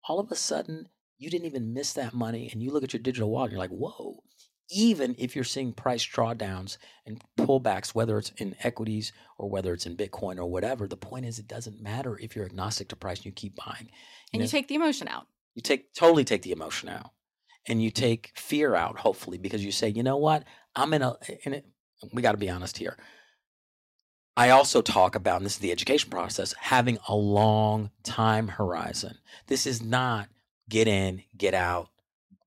all 0.07 0.19
of 0.19 0.31
a 0.31 0.35
sudden 0.35 0.89
you 1.17 1.29
didn't 1.29 1.45
even 1.45 1.73
miss 1.73 1.93
that 1.93 2.13
money 2.13 2.49
and 2.51 2.61
you 2.61 2.71
look 2.71 2.83
at 2.83 2.93
your 2.93 3.01
digital 3.01 3.29
wallet 3.29 3.51
and 3.51 3.53
you're 3.53 3.59
like, 3.59 3.69
whoa. 3.69 4.23
Even 4.69 5.13
if 5.19 5.35
you're 5.35 5.43
seeing 5.43 5.73
price 5.73 6.05
drawdowns 6.05 6.77
and 7.05 7.21
pullbacks, 7.37 7.93
whether 7.93 8.17
it's 8.17 8.31
in 8.37 8.55
equities 8.63 9.11
or 9.37 9.49
whether 9.49 9.73
it's 9.73 9.85
in 9.85 9.95
Bitcoin 9.95 10.37
or 10.37 10.45
whatever, 10.45 10.87
the 10.87 10.97
point 10.97 11.25
is 11.25 11.37
it 11.37 11.47
doesn't 11.47 11.81
matter 11.81 12.17
if 12.19 12.35
you're 12.35 12.45
agnostic 12.45 12.87
to 12.89 12.95
price 12.95 13.17
and 13.19 13.25
you 13.25 13.31
keep 13.33 13.55
buying. 13.55 13.89
And 14.31 14.41
you 14.41 14.47
take 14.47 14.69
the 14.69 14.75
emotion 14.75 15.07
out. 15.07 15.27
You 15.53 15.61
take 15.61 15.93
totally 15.93 16.23
take 16.23 16.41
the 16.41 16.53
emotion 16.53 16.89
out, 16.89 17.11
and 17.67 17.81
you 17.81 17.91
take 17.91 18.31
fear 18.35 18.75
out. 18.75 18.99
Hopefully, 18.99 19.37
because 19.37 19.63
you 19.63 19.71
say, 19.71 19.89
you 19.89 20.03
know 20.03 20.17
what, 20.17 20.43
I'm 20.75 20.93
in 20.93 21.01
a. 21.01 21.15
In 21.45 21.63
we 22.11 22.21
got 22.21 22.33
to 22.33 22.37
be 22.37 22.49
honest 22.49 22.77
here. 22.77 22.97
I 24.35 24.49
also 24.49 24.81
talk 24.81 25.15
about, 25.15 25.37
and 25.37 25.45
this 25.45 25.53
is 25.53 25.59
the 25.59 25.71
education 25.71 26.09
process, 26.09 26.53
having 26.59 26.97
a 27.07 27.15
long 27.15 27.91
time 28.01 28.47
horizon. 28.47 29.19
This 29.47 29.67
is 29.67 29.81
not 29.81 30.27
get 30.69 30.87
in, 30.87 31.23
get 31.37 31.53
out, 31.53 31.89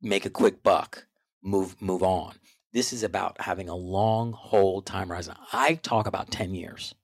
make 0.03 0.27
a 0.27 0.31
quick 0.31 0.63
buck, 0.63 1.07
move 1.43 1.81
move 1.81 2.03
on. 2.03 2.35
This 2.73 2.93
is 2.93 3.03
about 3.03 3.41
having 3.41 3.69
a 3.69 3.77
long 3.77 4.33
hold 4.33 4.85
time 4.85 5.09
horizon. 5.09 5.37
I 5.53 5.75
talk 5.75 6.07
about 6.07 6.31
10 6.31 6.55
years. 6.55 6.95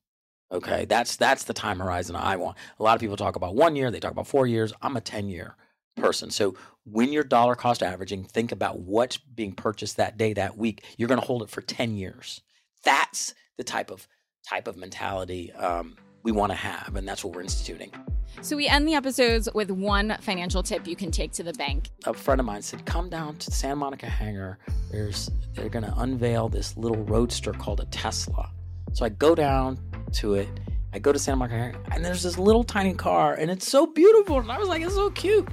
Okay, 0.50 0.84
that's 0.84 1.16
that's 1.16 1.44
the 1.44 1.54
time 1.54 1.78
horizon 1.78 2.16
I 2.16 2.36
want. 2.36 2.58
A 2.78 2.82
lot 2.82 2.94
of 2.94 3.00
people 3.00 3.16
talk 3.16 3.36
about 3.36 3.54
one 3.54 3.76
year, 3.76 3.90
they 3.90 4.00
talk 4.00 4.12
about 4.12 4.26
four 4.26 4.46
years. 4.46 4.72
I'm 4.82 4.96
a 4.96 5.00
10 5.00 5.30
year 5.30 5.56
person. 5.96 6.30
So 6.30 6.54
when 6.84 7.12
you're 7.12 7.24
dollar 7.24 7.54
cost 7.54 7.82
averaging, 7.82 8.24
think 8.24 8.52
about 8.52 8.80
what's 8.80 9.16
being 9.18 9.52
purchased 9.52 9.96
that 9.98 10.16
day, 10.16 10.32
that 10.34 10.56
week. 10.56 10.84
You're 10.96 11.08
going 11.08 11.20
to 11.20 11.26
hold 11.26 11.42
it 11.42 11.50
for 11.50 11.60
10 11.60 11.96
years. 11.96 12.40
That's 12.84 13.34
the 13.56 13.64
type 13.64 13.90
of 13.90 14.08
type 14.48 14.66
of 14.66 14.76
mentality 14.76 15.52
um, 15.52 15.96
we 16.24 16.32
want 16.32 16.50
to 16.50 16.56
have, 16.56 16.94
and 16.96 17.06
that's 17.06 17.24
what 17.24 17.34
we're 17.34 17.42
instituting. 17.42 17.92
So 18.40 18.56
we 18.56 18.66
end 18.66 18.88
the 18.88 18.94
episodes 18.94 19.48
with 19.54 19.70
one 19.70 20.16
financial 20.20 20.62
tip 20.62 20.86
you 20.86 20.96
can 20.96 21.10
take 21.10 21.32
to 21.32 21.42
the 21.42 21.52
bank. 21.52 21.90
A 22.06 22.14
friend 22.14 22.40
of 22.40 22.46
mine 22.46 22.62
said, 22.62 22.84
"Come 22.86 23.08
down 23.08 23.36
to 23.38 23.50
the 23.50 23.56
Santa 23.56 23.76
Monica 23.76 24.06
hangar. 24.06 24.58
There's 24.90 25.30
they're 25.54 25.68
going 25.68 25.84
to 25.84 25.94
unveil 25.98 26.48
this 26.48 26.76
little 26.76 27.04
roadster 27.04 27.52
called 27.52 27.80
a 27.80 27.84
Tesla." 27.86 28.50
So 28.92 29.04
I 29.04 29.10
go 29.10 29.34
down 29.34 29.78
to 30.14 30.34
it. 30.34 30.48
I 30.92 30.98
go 30.98 31.12
to 31.12 31.18
Santa 31.18 31.36
Monica 31.36 31.56
hangar, 31.56 31.80
and 31.90 32.04
there's 32.04 32.22
this 32.22 32.38
little 32.38 32.64
tiny 32.64 32.94
car, 32.94 33.34
and 33.34 33.50
it's 33.50 33.68
so 33.68 33.86
beautiful. 33.86 34.38
And 34.38 34.50
I 34.50 34.58
was 34.58 34.68
like, 34.68 34.82
"It's 34.82 34.94
so 34.94 35.10
cute." 35.10 35.48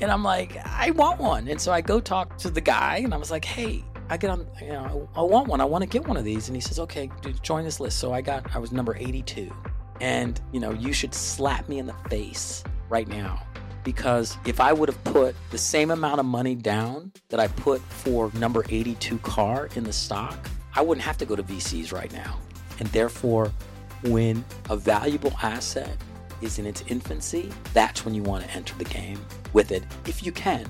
And 0.00 0.10
I'm 0.10 0.24
like, 0.24 0.56
"I 0.66 0.90
want 0.92 1.20
one." 1.20 1.48
And 1.48 1.60
so 1.60 1.72
I 1.72 1.80
go 1.80 2.00
talk 2.00 2.38
to 2.38 2.50
the 2.50 2.60
guy, 2.60 2.96
and 2.98 3.12
I 3.12 3.16
was 3.16 3.30
like, 3.30 3.44
"Hey." 3.44 3.84
I 4.12 4.16
get 4.16 4.28
on, 4.28 4.44
you 4.60 4.72
know, 4.72 5.08
I 5.14 5.22
want 5.22 5.46
one. 5.46 5.60
I 5.60 5.64
want 5.64 5.82
to 5.82 5.88
get 5.88 6.04
one 6.04 6.16
of 6.16 6.24
these. 6.24 6.48
And 6.48 6.56
he 6.56 6.60
says, 6.60 6.80
okay, 6.80 7.08
dude, 7.22 7.40
join 7.44 7.62
this 7.62 7.78
list. 7.78 8.00
So 8.00 8.12
I 8.12 8.20
got, 8.20 8.44
I 8.56 8.58
was 8.58 8.72
number 8.72 8.96
82. 8.96 9.54
And, 10.00 10.40
you 10.50 10.58
know, 10.58 10.72
you 10.72 10.92
should 10.92 11.14
slap 11.14 11.68
me 11.68 11.78
in 11.78 11.86
the 11.86 11.94
face 12.08 12.64
right 12.88 13.06
now 13.06 13.40
because 13.84 14.36
if 14.46 14.60
I 14.60 14.72
would 14.72 14.88
have 14.88 15.02
put 15.04 15.34
the 15.50 15.58
same 15.58 15.90
amount 15.90 16.20
of 16.20 16.26
money 16.26 16.54
down 16.54 17.12
that 17.28 17.40
I 17.40 17.48
put 17.48 17.80
for 17.80 18.30
number 18.34 18.64
82 18.68 19.18
car 19.18 19.68
in 19.76 19.84
the 19.84 19.92
stock, 19.92 20.48
I 20.74 20.82
wouldn't 20.82 21.04
have 21.04 21.18
to 21.18 21.26
go 21.26 21.36
to 21.36 21.42
VCs 21.42 21.92
right 21.92 22.12
now. 22.12 22.38
And 22.78 22.88
therefore, 22.88 23.52
when 24.04 24.44
a 24.68 24.76
valuable 24.76 25.32
asset 25.42 25.96
is 26.40 26.58
in 26.58 26.66
its 26.66 26.82
infancy, 26.88 27.50
that's 27.72 28.04
when 28.04 28.14
you 28.14 28.22
want 28.22 28.44
to 28.44 28.50
enter 28.52 28.74
the 28.76 28.84
game 28.84 29.18
with 29.52 29.72
it 29.72 29.84
if 30.06 30.24
you 30.24 30.32
can. 30.32 30.66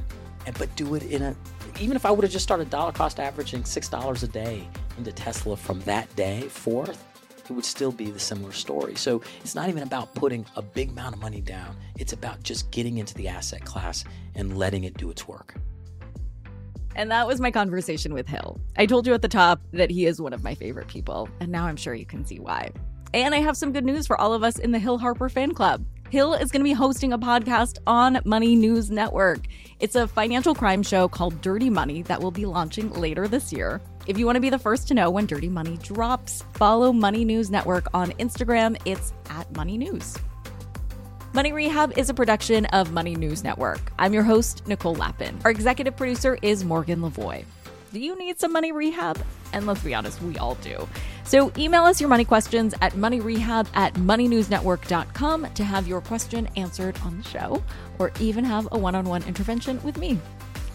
And 0.47 0.57
but 0.59 0.75
do 0.77 0.95
it 0.95 1.03
in 1.05 1.23
a 1.23 1.37
even 1.81 1.97
if 1.97 2.05
I 2.05 2.11
would 2.11 2.25
have 2.25 2.33
just 2.33 2.43
started 2.43 2.71
dollar 2.71 2.93
cost 2.93 3.21
averaging 3.21 3.65
six 3.65 3.89
dollars 3.89 4.23
a 4.23 4.29
day 4.29 4.69
into 4.99 5.13
Tesla 5.13 5.57
from 5.57 5.81
that 5.81 6.15
day 6.17 6.43
forth, 6.43 7.05
it 7.51 7.53
would 7.53 7.65
still 7.65 7.93
be 7.93 8.11
the 8.11 8.19
similar 8.19 8.53
story. 8.53 8.95
So 8.95 9.23
it's 9.41 9.55
not 9.55 9.69
even 9.69 9.83
about 9.83 10.15
putting 10.15 10.47
a 10.57 10.63
big 10.63 10.91
amount 10.91 11.17
of 11.17 11.21
money 11.21 11.41
down. 11.41 11.77
It's 11.99 12.13
about 12.13 12.43
just 12.43 12.71
getting 12.71 12.99
into 12.99 13.15
the 13.15 13.29
asset 13.29 13.65
class 13.65 14.05
and 14.35 14.57
letting 14.57 14.85
it 14.85 14.97
do 14.97 15.11
its 15.11 15.27
work. 15.27 15.55
And 16.97 17.11
that 17.11 17.27
was 17.27 17.41
my 17.41 17.51
conversation 17.51 18.15
with 18.15 18.27
Hill. 18.27 18.61
I 18.77 18.87
told 18.87 19.07
you 19.07 19.15
at 19.15 19.23
the 19.23 19.29
top 19.29 19.61
that 19.73 19.91
he 19.91 20.07
is 20.07 20.21
one 20.21 20.33
of 20.33 20.43
my 20.43 20.55
favorite 20.55 20.89
people, 20.89 21.29
and 21.41 21.51
now 21.51 21.67
I'm 21.67 21.77
sure 21.77 21.95
you 21.95 22.07
can 22.07 22.25
see 22.25 22.39
why. 22.41 22.71
And 23.13 23.35
I 23.35 23.39
have 23.39 23.57
some 23.57 23.73
good 23.73 23.85
news 23.85 24.07
for 24.07 24.21
all 24.21 24.35
of 24.35 24.45
us 24.45 24.59
in 24.59 24.71
the 24.71 24.79
Hill 24.79 24.99
Harper 24.99 25.29
fan 25.29 25.53
club. 25.53 25.85
Hill 26.11 26.35
is 26.35 26.51
going 26.51 26.61
to 26.61 26.65
be 26.65 26.73
hosting 26.73 27.13
a 27.13 27.19
podcast 27.19 27.79
on 27.87 28.21
Money 28.25 28.55
News 28.55 28.91
Network. 28.91 29.41
It's 29.81 29.97
a 29.97 30.07
financial 30.07 30.55
crime 30.55 30.83
show 30.83 31.09
called 31.09 31.41
Dirty 31.41 31.71
Money 31.71 32.03
that 32.03 32.21
will 32.21 32.31
be 32.31 32.47
launching 32.47 32.93
later 32.93 33.27
this 33.27 33.53
year. 33.53 33.81
If 34.07 34.17
you 34.19 34.27
want 34.27 34.37
to 34.37 34.41
be 34.41 34.51
the 34.51 34.59
first 34.59 34.89
to 34.89 34.95
know 34.95 35.11
when 35.11 35.27
Dirty 35.27 35.49
Money 35.49 35.77
drops, 35.83 36.45
follow 36.55 36.93
Money 36.93 37.25
News 37.25 37.51
Network 37.51 37.87
on 37.95 38.11
Instagram. 38.13 38.81
It's 38.85 39.13
at 39.29 39.51
Money 39.57 39.77
News. 39.77 40.17
Money 41.33 41.53
Rehab 41.53 41.97
is 41.97 42.11
a 42.11 42.15
production 42.15 42.67
of 42.67 42.93
Money 42.93 43.15
News 43.15 43.43
Network. 43.45 43.93
I'm 43.99 44.13
your 44.13 44.25
host, 44.25 44.67
Nicole 44.67 44.95
Lapin. 44.95 45.39
Our 45.45 45.51
executive 45.51 45.97
producer 45.97 46.39
is 46.43 46.65
Morgan 46.65 47.01
Lavoie. 47.01 47.45
Do 47.93 48.01
you 48.01 48.17
need 48.19 48.39
some 48.39 48.53
money 48.53 48.71
rehab? 48.73 49.21
And 49.53 49.67
let's 49.67 49.83
be 49.83 49.95
honest, 49.95 50.21
we 50.23 50.37
all 50.39 50.55
do. 50.57 50.89
So 51.25 51.53
email 51.57 51.85
us 51.85 52.01
your 52.01 52.09
money 52.09 52.25
questions 52.25 52.75
at 52.81 52.93
moneyrehab 52.95 53.69
at 53.75 53.95
moneynewsnetwork.com 53.95 55.47
to 55.55 55.65
have 55.65 55.87
your 55.87 56.01
question 56.01 56.49
answered 56.57 56.99
on 57.05 57.19
the 57.19 57.29
show 57.29 57.63
or 57.99 58.13
even 58.21 58.45
have 58.45 58.69
a 58.73 58.79
one 58.79 58.95
on 58.95 59.05
one 59.05 59.23
intervention 59.25 59.83
with 59.83 59.97
me. 59.97 60.19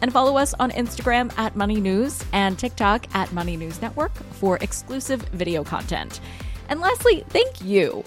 And 0.01 0.11
follow 0.11 0.37
us 0.37 0.53
on 0.55 0.71
Instagram 0.71 1.37
at 1.37 1.55
Money 1.55 1.79
News 1.79 2.23
and 2.33 2.59
TikTok 2.59 3.07
at 3.15 3.31
Money 3.33 3.57
News 3.57 3.81
Network 3.81 4.13
for 4.33 4.57
exclusive 4.57 5.21
video 5.29 5.63
content. 5.63 6.19
And 6.69 6.79
lastly, 6.79 7.23
thank 7.29 7.63
you. 7.63 8.03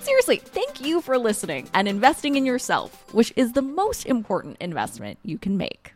Seriously, 0.00 0.36
thank 0.38 0.80
you 0.80 1.00
for 1.00 1.18
listening 1.18 1.68
and 1.74 1.86
investing 1.86 2.36
in 2.36 2.46
yourself, 2.46 3.12
which 3.12 3.32
is 3.36 3.52
the 3.52 3.62
most 3.62 4.06
important 4.06 4.56
investment 4.60 5.18
you 5.22 5.38
can 5.38 5.56
make. 5.56 5.92